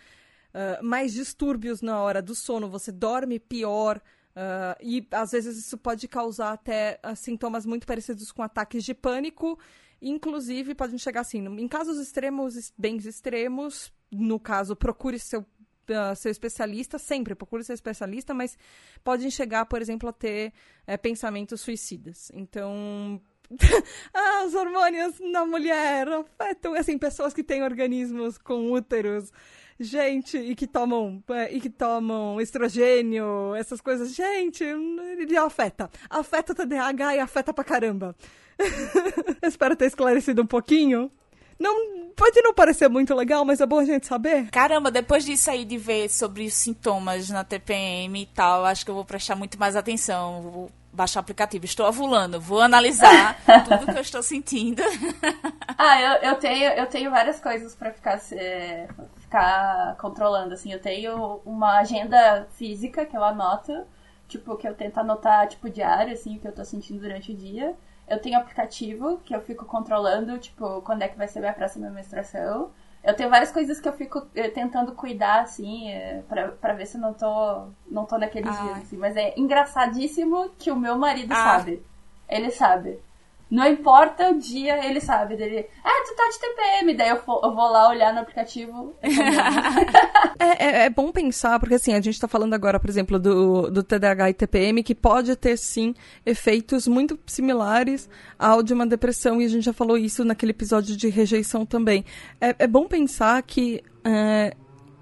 [0.53, 4.01] uh, mais distúrbios na hora do sono, você dorme pior,
[4.37, 8.93] Uh, e às vezes isso pode causar até uh, sintomas muito parecidos com ataques de
[8.93, 9.57] pânico.
[9.99, 16.29] Inclusive, podem chegar assim, em casos extremos, bem extremos, no caso, procure seu, uh, seu
[16.29, 18.55] especialista, sempre procure seu especialista, mas
[19.03, 20.53] podem chegar, por exemplo, a ter
[20.85, 22.31] é, pensamentos suicidas.
[22.31, 23.19] Então,
[24.13, 29.31] ah, os hormônios na mulher afetam, assim, pessoas que têm organismos com úteros
[29.79, 35.89] gente, e que tomam, é, e que tomam estrogênio, essas coisas, gente, ele afeta.
[36.09, 38.15] Afeta TDAH e afeta pra caramba.
[39.43, 41.11] Espero ter esclarecido um pouquinho.
[41.59, 44.49] Não, pode não parecer muito legal, mas é bom a gente saber.
[44.51, 48.91] Caramba, depois disso aí de ver sobre os sintomas na TPM e tal, acho que
[48.91, 50.41] eu vou prestar muito mais atenção.
[50.41, 51.63] Vou baixar o aplicativo.
[51.63, 53.37] Estou ovulando, vou analisar
[53.69, 54.81] tudo que eu estou sentindo.
[55.77, 60.55] ah, eu, eu, tenho, eu tenho várias coisas para ficar, é, ficar controlando.
[60.55, 63.85] Assim, eu tenho uma agenda física que eu anoto,
[64.27, 67.35] tipo, que eu tento anotar, tipo, diário, assim, o que eu tô sentindo durante o
[67.35, 67.75] dia.
[68.07, 71.89] Eu tenho aplicativo que eu fico controlando, tipo, quando é que vai ser minha próxima
[71.91, 72.71] menstruação.
[73.07, 76.85] Eu tenho várias coisas que eu fico eh, tentando cuidar, assim, eh, pra, pra ver
[76.85, 78.61] se não tô, não tô naqueles ah.
[78.63, 78.97] dias, assim.
[78.97, 81.35] Mas é engraçadíssimo que o meu marido ah.
[81.35, 81.81] sabe.
[82.27, 82.99] Ele sabe.
[83.49, 85.37] Não importa o dia, ele sabe.
[85.37, 86.93] Dele, ah, tu tá de TPM.
[86.95, 88.95] Daí eu, eu vou lá olhar no aplicativo.
[90.37, 93.71] é, é, é, bom pensar, porque assim, a gente tá falando agora, por exemplo, do,
[93.71, 95.93] do TDAH e TPM, que pode ter sim
[96.25, 100.95] efeitos muito similares ao de uma depressão, e a gente já falou isso naquele episódio
[100.97, 102.03] de rejeição também.
[102.41, 103.81] É, é bom pensar que.
[104.03, 104.55] É,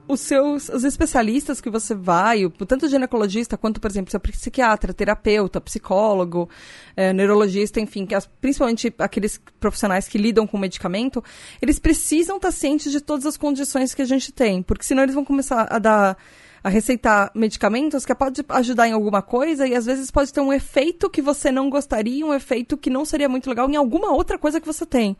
[0.07, 5.59] os seus os especialistas que você vai, tanto ginecologista quanto, por exemplo, seu psiquiatra, terapeuta,
[5.59, 6.49] psicólogo,
[6.95, 11.23] é, neurologista, enfim, as, principalmente aqueles profissionais que lidam com medicamento,
[11.61, 15.15] eles precisam estar cientes de todas as condições que a gente tem, porque senão eles
[15.15, 16.17] vão começar a dar
[16.63, 20.51] a receitar medicamentos que pode ajudar em alguma coisa e às vezes pode ter um
[20.51, 24.39] efeito que você não gostaria, um efeito que não seria muito legal em alguma outra
[24.39, 25.15] coisa que você tem.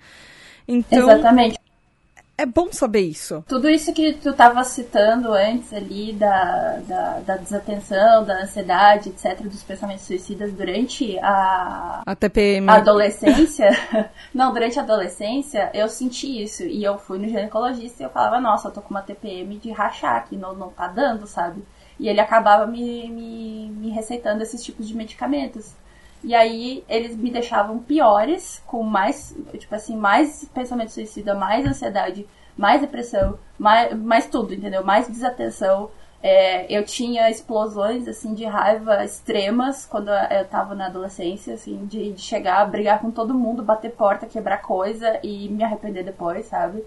[0.67, 1.60] Então, Exatamente
[2.38, 3.43] é bom saber isso.
[3.48, 9.41] Tudo isso que tu estava citando antes ali, da, da, da, desatenção, da ansiedade, etc.,
[9.41, 12.69] dos pensamentos suicidas durante a, a TPM.
[12.69, 13.69] A adolescência.
[14.34, 16.63] não, durante a adolescência, eu senti isso.
[16.63, 19.71] E eu fui no ginecologista e eu falava, nossa, eu tô com uma TPM de
[19.71, 21.63] rachar aqui, não, não tá dando, sabe?
[21.98, 25.74] E ele acabava me, me, me receitando esses tipos de medicamentos.
[26.25, 32.27] E aí eles me deixavam piores, com mais, tipo assim, mais pensamento suicida, mais ansiedade,
[32.57, 34.83] mais depressão, mais, mais tudo, entendeu?
[34.83, 35.91] Mais desatenção.
[36.23, 42.13] É, eu tinha explosões, assim, de raiva extremas quando eu tava na adolescência, assim, de,
[42.13, 46.83] de chegar, brigar com todo mundo, bater porta, quebrar coisa e me arrepender depois, sabe?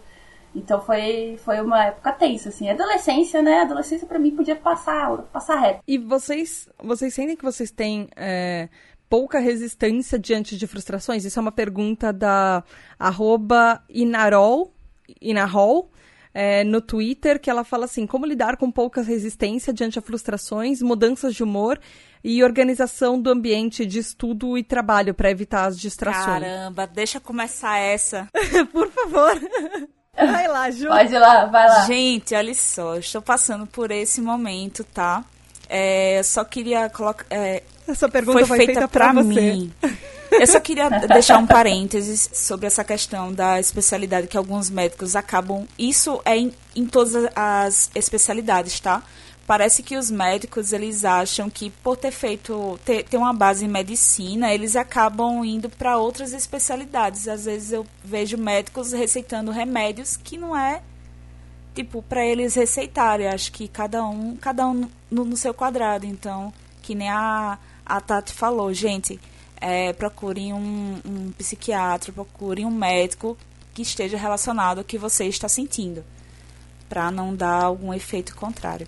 [0.52, 2.68] Então foi, foi uma época tensa, assim.
[2.68, 3.60] Adolescência, né?
[3.60, 5.80] Adolescência para mim podia passar, passar reto.
[5.86, 8.68] E vocês, vocês sentem que vocês têm é,
[9.08, 11.24] pouca resistência diante de frustrações?
[11.24, 12.62] Isso é uma pergunta da
[12.98, 14.72] arroba Inarol,
[15.20, 15.90] Inarol
[16.34, 20.82] é, no Twitter, que ela fala assim, como lidar com pouca resistência diante de frustrações,
[20.82, 21.80] mudanças de humor
[22.22, 26.42] e organização do ambiente de estudo e trabalho para evitar as distrações.
[26.42, 28.28] Caramba, deixa começar essa.
[28.72, 29.40] Por favor.
[30.14, 30.88] Vai lá, Ju.
[30.88, 31.86] Pode ir lá, vai lá.
[31.86, 35.24] Gente, olha só, estou passando por esse momento, tá?
[35.68, 37.24] É, eu só queria colocar.
[37.30, 39.72] É, essa pergunta foi feita, feita para mim.
[40.30, 45.66] Eu só queria deixar um parênteses sobre essa questão da especialidade que alguns médicos acabam.
[45.78, 49.02] Isso é em, em todas as especialidades, tá?
[49.46, 53.68] Parece que os médicos eles acham que por ter feito ter, ter uma base em
[53.68, 57.26] medicina, eles acabam indo para outras especialidades.
[57.26, 60.82] Às vezes eu vejo médicos receitando remédios que não é
[61.74, 63.26] tipo para eles receitarem.
[63.28, 66.04] Acho que cada um, cada um no, no seu quadrado.
[66.04, 69.18] Então, que nem a a Tati falou, gente,
[69.60, 73.36] é, procurem um, um psiquiatra, procurem um médico
[73.74, 76.04] que esteja relacionado ao que você está sentindo,
[76.88, 78.86] para não dar algum efeito contrário.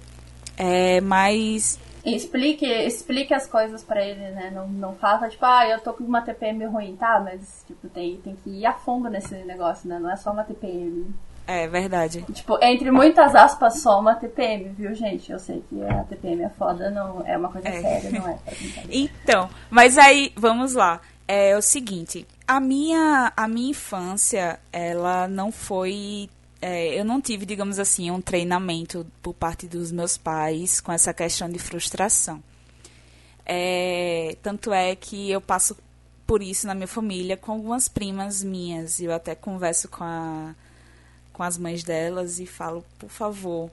[0.57, 4.51] É, mas Explique, explique as coisas para ele, né?
[4.55, 7.21] Não, não faça, tipo, ah, eu tô com uma TPM ruim, tá?
[7.21, 9.99] Mas, tipo, tem, tem que ir a fundo nesse negócio, né?
[9.99, 11.13] Não é só uma TPM.
[11.53, 12.25] É verdade.
[12.33, 15.33] Tipo, entre muitas aspas, só uma TPM, viu, gente?
[15.33, 17.83] Eu sei que a TPM é foda, não é uma coisa é.
[17.83, 18.39] séria, não é?
[18.89, 21.01] então, mas aí, vamos lá.
[21.27, 26.31] É o seguinte, a minha, a minha infância, ela não foi
[26.63, 31.13] é, eu não tive, digamos assim, um treinamento por parte dos meus pais com essa
[31.13, 32.41] questão de frustração.
[33.45, 35.77] É, tanto é que eu passo
[36.25, 39.01] por isso na minha família com algumas primas minhas.
[39.01, 40.55] Eu até converso com a,
[41.41, 43.71] com as mães delas e falo, por favor,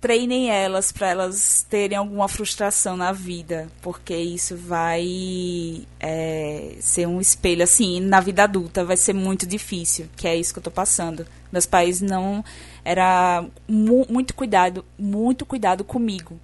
[0.00, 7.20] treinem elas para elas terem alguma frustração na vida, porque isso vai é, ser um
[7.20, 10.72] espelho assim na vida adulta vai ser muito difícil, que é isso que eu estou
[10.72, 11.26] passando.
[11.50, 12.44] Meus pais não
[12.84, 16.38] era mu muito cuidado, muito cuidado comigo,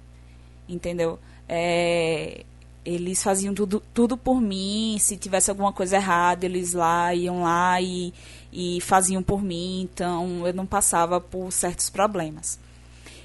[0.67, 1.19] entendeu?
[1.47, 2.43] É,
[2.83, 4.97] eles faziam tudo, tudo por mim.
[4.99, 8.13] Se tivesse alguma coisa errada, eles lá iam lá e,
[8.51, 9.81] e faziam por mim.
[9.81, 12.59] Então eu não passava por certos problemas.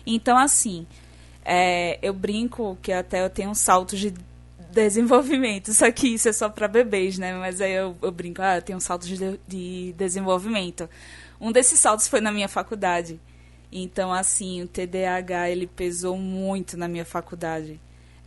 [0.07, 0.87] Então, assim,
[1.45, 4.13] é, eu brinco que até eu tenho um salto de
[4.71, 5.73] desenvolvimento.
[5.73, 7.35] Só que isso é só para bebês, né?
[7.35, 10.89] Mas aí eu, eu brinco, ah, eu tenho um salto de, de desenvolvimento.
[11.41, 13.19] Um desses saltos foi na minha faculdade.
[13.73, 17.81] Então, assim, o TDAH ele pesou muito na minha faculdade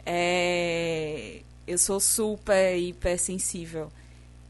[0.05, 3.91] é, eu sou super hipersensível.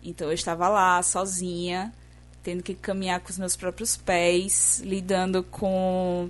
[0.04, 1.94] Então eu estava lá sozinha,
[2.42, 6.30] tendo que caminhar com os meus próprios pés, lidando com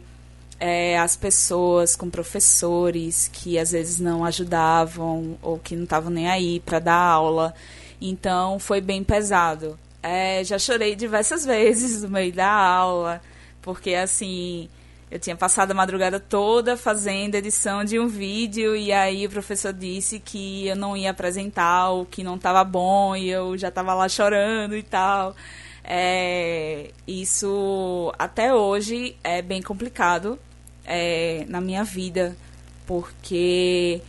[0.59, 6.27] é, as pessoas, com professores que às vezes não ajudavam ou que não estavam nem
[6.27, 7.53] aí para dar aula.
[8.01, 9.79] Então foi bem pesado.
[10.01, 13.21] É, já chorei diversas vezes no meio da aula,
[13.61, 14.69] porque assim
[15.11, 19.73] Eu tinha passado a madrugada toda fazendo edição de um vídeo e aí o professor
[19.73, 23.95] disse que eu não ia apresentar, o que não estava bom e eu já estava
[23.95, 25.35] lá chorando e tal.
[25.83, 30.37] É, isso até hoje é bem complicado
[30.85, 32.37] é, na minha vida,
[32.85, 34.01] porque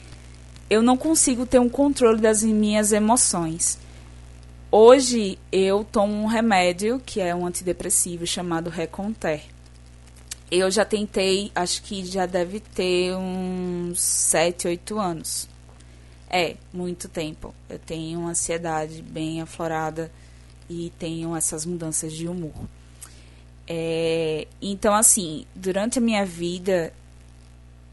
[0.68, 3.78] eu não consigo ter um controle das minhas emoções.
[4.70, 9.40] Hoje eu tomo um remédio que é um antidepressivo chamado Reconter.
[10.50, 15.48] Eu já tentei, acho que já deve ter uns 7, 8 anos.
[16.28, 17.54] É, muito tempo.
[17.68, 20.10] Eu tenho ansiedade bem aflorada
[20.68, 22.52] e tenho essas mudanças de humor.
[23.66, 26.92] É, então, assim, durante a minha vida,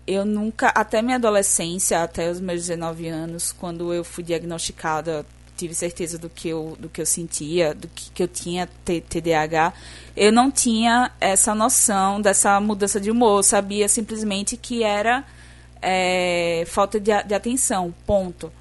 [0.08, 5.24] eu nunca, até minha adolescência, até os meus 19 anos, quando eu fui diagnosticada
[5.58, 9.74] tive certeza do que eu, do que eu sentia, do que, que eu tinha TDAH,
[10.16, 13.39] eu não tinha essa noção dessa mudança de humor.
[13.39, 15.26] Eu sabia simplesmente que era
[15.82, 18.51] é, falta de, de atenção, ponto.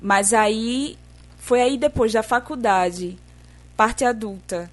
[0.00, 0.96] Mas aí,
[1.38, 3.18] foi aí depois da faculdade,
[3.76, 4.70] parte adulta,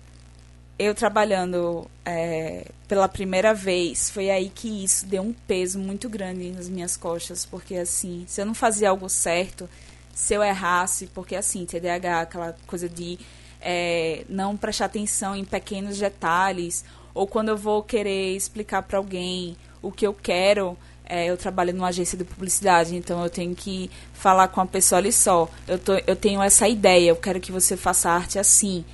[0.77, 6.51] eu trabalhando é, pela primeira vez, foi aí que isso deu um peso muito grande
[6.51, 9.69] nas minhas costas, porque assim, se eu não fazia algo certo,
[10.13, 13.17] se eu errasse, porque assim, TDAH, aquela coisa de
[13.59, 19.57] é, não prestar atenção em pequenos detalhes, ou quando eu vou querer explicar para alguém
[19.81, 23.89] o que eu quero, é, eu trabalho numa agência de publicidade, então eu tenho que
[24.13, 25.49] falar com a pessoa ali só.
[25.67, 28.85] Eu, tô, eu tenho essa ideia, eu quero que você faça arte assim.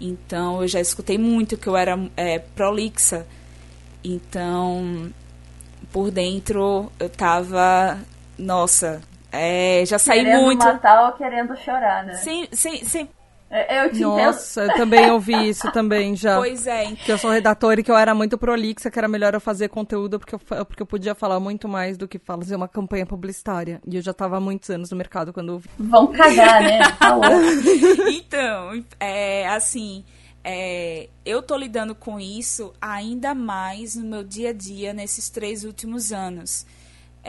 [0.00, 3.26] Então eu já escutei muito que eu era é, prolixa.
[4.02, 5.12] Então,
[5.92, 7.98] por dentro eu tava,
[8.38, 10.60] nossa, é, já saí querendo muito.
[10.60, 12.14] Querendo matar ou querendo chorar, né?
[12.14, 13.08] Sim, sim, sim.
[13.50, 16.36] É, eu te Nossa, eu também ouvi isso também já.
[16.36, 16.92] Pois é.
[16.92, 19.68] Que eu sou redatora e que eu era muito prolixa, que era melhor eu fazer
[19.68, 23.80] conteúdo porque eu, porque eu podia falar muito mais do que fazer uma campanha publicitária.
[23.86, 25.68] E eu já tava há muitos anos no mercado quando eu vi.
[25.78, 26.80] Vão cagar, né?
[28.12, 30.04] então, é, assim,
[30.44, 35.64] é, eu tô lidando com isso ainda mais no meu dia a dia nesses três
[35.64, 36.66] últimos anos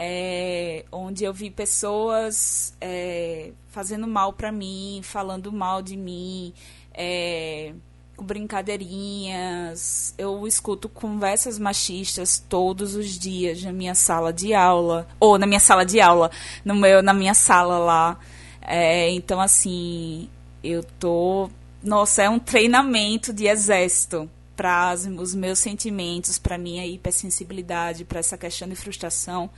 [0.02, 6.54] é, onde eu vi pessoas é, fazendo mal para mim, falando mal de mim,
[6.94, 7.74] é,
[8.18, 10.14] brincadeirinhas.
[10.16, 15.60] Eu escuto conversas machistas todos os dias na minha sala de aula, ou na minha
[15.60, 16.30] sala de aula,
[16.64, 18.18] no meu, na minha sala lá.
[18.62, 20.30] É, então, assim,
[20.64, 21.50] eu tô.
[21.82, 28.38] Nossa, é um treinamento de exército para os meus sentimentos, para minha hipersensibilidade, para essa
[28.38, 29.50] questão de frustração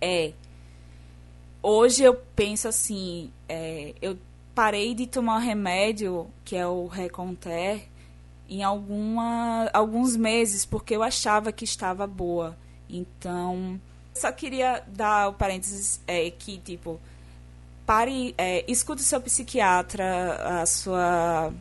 [0.00, 0.32] é.
[1.62, 4.16] Hoje eu penso assim, é, eu
[4.54, 7.82] parei de tomar remédio, que é o Reconter,
[8.48, 12.56] em alguma, alguns meses, porque eu achava que estava boa.
[12.88, 13.80] Então,
[14.14, 17.00] só queria dar o parênteses é, que, tipo,
[17.84, 21.52] pare, é, escute o seu psiquiatra, a sua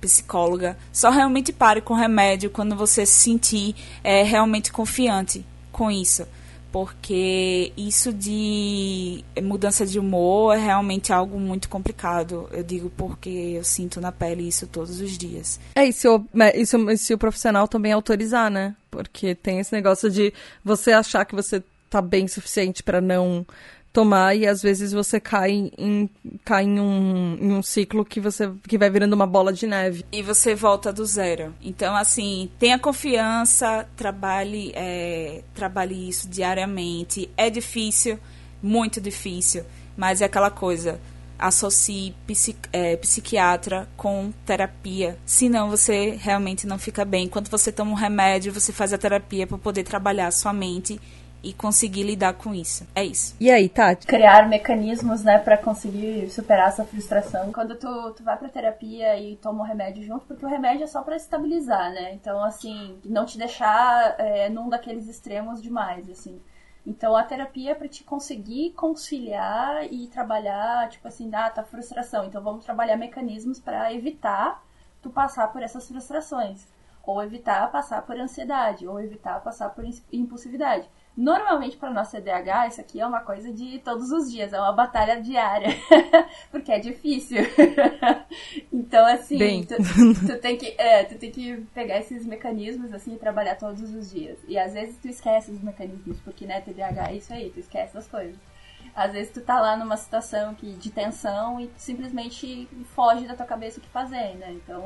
[0.00, 0.76] psicóloga.
[0.92, 6.26] Só realmente pare com o remédio quando você se sentir é, realmente confiante com isso
[6.74, 12.48] porque isso de mudança de humor é realmente algo muito complicado.
[12.50, 15.60] Eu digo porque eu sinto na pele isso todos os dias.
[15.76, 18.74] É, e se o, e se o, se o profissional também autorizar, né?
[18.90, 23.46] Porque tem esse negócio de você achar que você tá bem suficiente para não
[23.94, 26.10] tomar e às vezes você cai em,
[26.44, 30.04] cai em, um, em um ciclo que você que vai virando uma bola de neve.
[30.10, 31.54] E você volta do zero.
[31.62, 37.30] Então, assim, tenha confiança, trabalhe, é, trabalhe isso diariamente.
[37.36, 38.18] É difícil,
[38.60, 39.64] muito difícil,
[39.96, 41.00] mas é aquela coisa.
[41.38, 42.14] Associe
[42.72, 45.16] é, psiquiatra com terapia.
[45.24, 47.28] Senão você realmente não fica bem.
[47.28, 51.00] Quando você toma um remédio, você faz a terapia para poder trabalhar a sua mente
[51.44, 52.86] e conseguir lidar com isso.
[52.94, 53.36] É isso.
[53.38, 54.06] E aí, Tati?
[54.06, 57.52] Criar mecanismos, né, para conseguir superar essa frustração.
[57.52, 60.86] Quando tu, tu vai pra terapia e toma o remédio junto, porque o remédio é
[60.86, 62.14] só para estabilizar, né?
[62.14, 66.40] Então, assim, não te deixar é, num daqueles extremos demais, assim.
[66.86, 72.26] Então, a terapia é pra te conseguir conciliar e trabalhar, tipo assim, ah, tá frustração.
[72.26, 74.62] Então, vamos trabalhar mecanismos para evitar
[75.00, 76.66] tu passar por essas frustrações.
[77.06, 80.88] Ou evitar passar por ansiedade, ou evitar passar por impulsividade.
[81.16, 84.72] Normalmente, para nossa CDH, isso aqui é uma coisa de todos os dias, é uma
[84.72, 85.68] batalha diária,
[86.50, 87.38] porque é difícil.
[88.72, 89.76] então, assim, tu,
[90.26, 94.10] tu, tem que, é, tu tem que pegar esses mecanismos assim e trabalhar todos os
[94.10, 94.38] dias.
[94.48, 97.96] E às vezes tu esquece os mecanismos, porque né, TDAH é isso aí, tu esquece
[97.96, 98.36] as coisas.
[98.94, 103.46] Às vezes tu tá lá numa situação que, de tensão e simplesmente foge da tua
[103.46, 104.52] cabeça o que fazer, né?
[104.52, 104.82] Então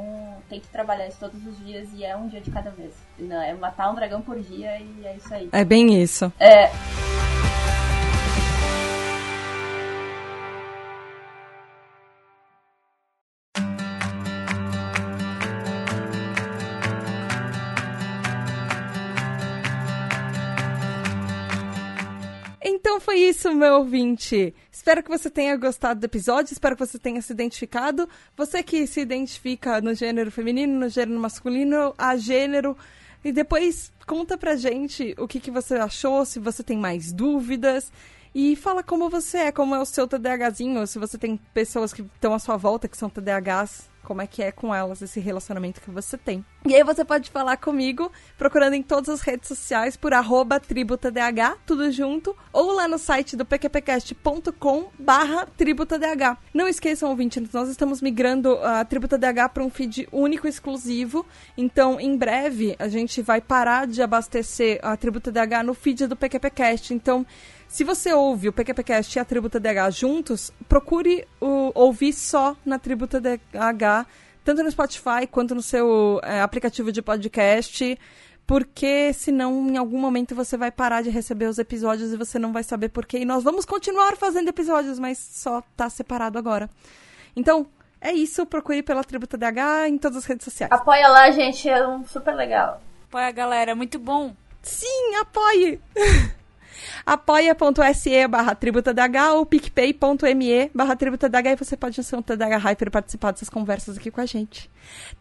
[0.48, 2.94] tem que trabalhar isso todos os dias e é um dia de cada vez.
[3.18, 5.48] Não, é matar um dragão por dia e é isso aí.
[5.52, 6.32] É bem isso.
[6.38, 6.70] É.
[23.18, 24.54] isso, meu ouvinte.
[24.70, 28.08] Espero que você tenha gostado do episódio, espero que você tenha se identificado.
[28.36, 32.76] Você que se identifica no gênero feminino, no gênero masculino, a gênero.
[33.24, 37.92] E depois conta pra gente o que, que você achou, se você tem mais dúvidas.
[38.34, 42.02] E fala como você é, como é o seu TDAHzinho, se você tem pessoas que
[42.02, 45.82] estão à sua volta que são TDAHs, como é que é com elas esse relacionamento
[45.82, 46.42] que você tem.
[46.64, 51.58] E aí você pode falar comigo procurando em todas as redes sociais por arroba tributadh,
[51.66, 56.38] tudo junto, ou lá no site do pqpcast.com barra tributadh.
[56.54, 61.26] Não esqueçam, ouvintes, nós estamos migrando a Tributadh para um feed único e exclusivo,
[61.56, 66.94] então em breve a gente vai parar de abastecer a Tributadh no feed do PQPcast,
[66.94, 67.26] então
[67.68, 72.78] se você ouve o PQPcast e a Tributa DH juntos, procure o, ouvir só na
[72.78, 74.08] Tributa DH,
[74.42, 77.98] tanto no Spotify quanto no seu é, aplicativo de podcast,
[78.46, 82.54] porque senão em algum momento você vai parar de receber os episódios e você não
[82.54, 83.18] vai saber porquê.
[83.18, 86.70] E nós vamos continuar fazendo episódios, mas só tá separado agora.
[87.36, 87.66] Então,
[88.00, 90.72] é isso, procure pela Tributa DH em todas as redes sociais.
[90.72, 92.80] Apoia lá, gente, é um super legal.
[93.08, 94.34] Apoia, galera, muito bom.
[94.62, 95.78] Sim, apoie!
[97.06, 98.98] apoia.se barra tributadh
[99.34, 104.10] ou picpay.me barra tributadh e você pode ser um TDH Hyper participar dessas conversas aqui
[104.10, 104.70] com a gente.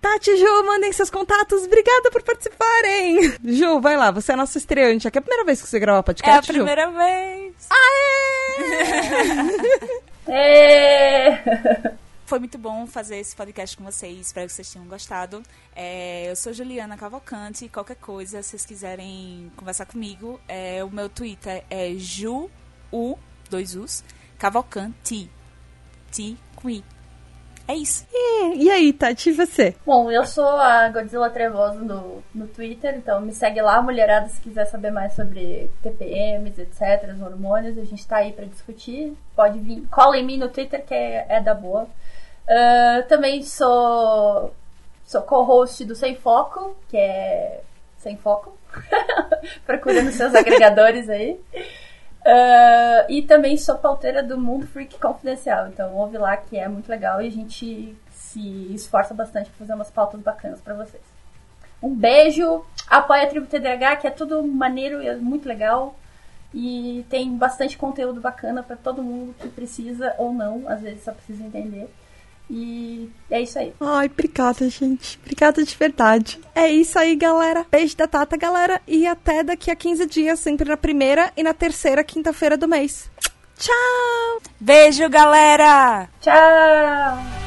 [0.02, 1.64] Tati, Ju, mandem seus contatos.
[1.64, 3.34] Obrigada por participarem.
[3.44, 5.08] Ju, vai lá, você é a nossa estreante.
[5.08, 6.92] Aqui é a primeira vez que você grava podcast, É a primeira Ju?
[6.98, 7.68] vez.
[10.30, 11.88] Ê!
[12.28, 14.20] Foi muito bom fazer esse podcast com vocês.
[14.20, 15.42] Espero que vocês tenham gostado.
[15.74, 17.70] É, eu sou Juliana Cavalcante.
[17.70, 22.50] Qualquer coisa, se vocês quiserem conversar comigo, é, o meu Twitter é Ju,
[22.92, 23.18] U,
[23.50, 24.04] dois U's,
[24.38, 25.32] Cavalcante.
[26.12, 26.84] T com I.
[27.66, 28.06] É isso.
[28.12, 29.74] E, e aí, Tati, e você?
[29.86, 34.42] Bom, eu sou a Godzilla Trevoso no, no Twitter, então me segue lá, mulherada, se
[34.42, 39.14] quiser saber mais sobre TPMs, etc., os hormônios, a gente tá aí pra discutir.
[39.34, 41.88] Pode vir, cola em mim no Twitter, que é, é da boa.
[42.48, 44.54] Uh, também sou,
[45.06, 47.62] sou co-host do Sem Foco, que é
[47.98, 48.58] Sem Foco.
[49.66, 51.40] Procura nos seus agregadores aí.
[52.28, 55.68] Uh, e também sou pauteira do Mundo Freak Confidencial.
[55.68, 59.74] Então ouve lá que é muito legal e a gente se esforça bastante para fazer
[59.74, 61.04] umas pautas bacanas para vocês.
[61.82, 65.96] Um beijo, apoia a Tribo TDH, que é tudo maneiro e é muito legal.
[66.54, 71.12] E tem bastante conteúdo bacana para todo mundo que precisa ou não, às vezes só
[71.12, 71.90] precisa entender.
[72.50, 73.74] E é isso aí.
[73.80, 75.20] Ai, obrigada, gente.
[75.22, 76.40] Obrigada de verdade.
[76.56, 77.66] É isso aí, galera.
[77.70, 78.82] Beijo da Tata, galera.
[78.88, 83.10] E até daqui a 15 dias, sempre na primeira e na terceira quinta-feira do mês.
[83.58, 84.42] Tchau!
[84.60, 86.08] Beijo, galera!
[86.22, 87.47] Tchau!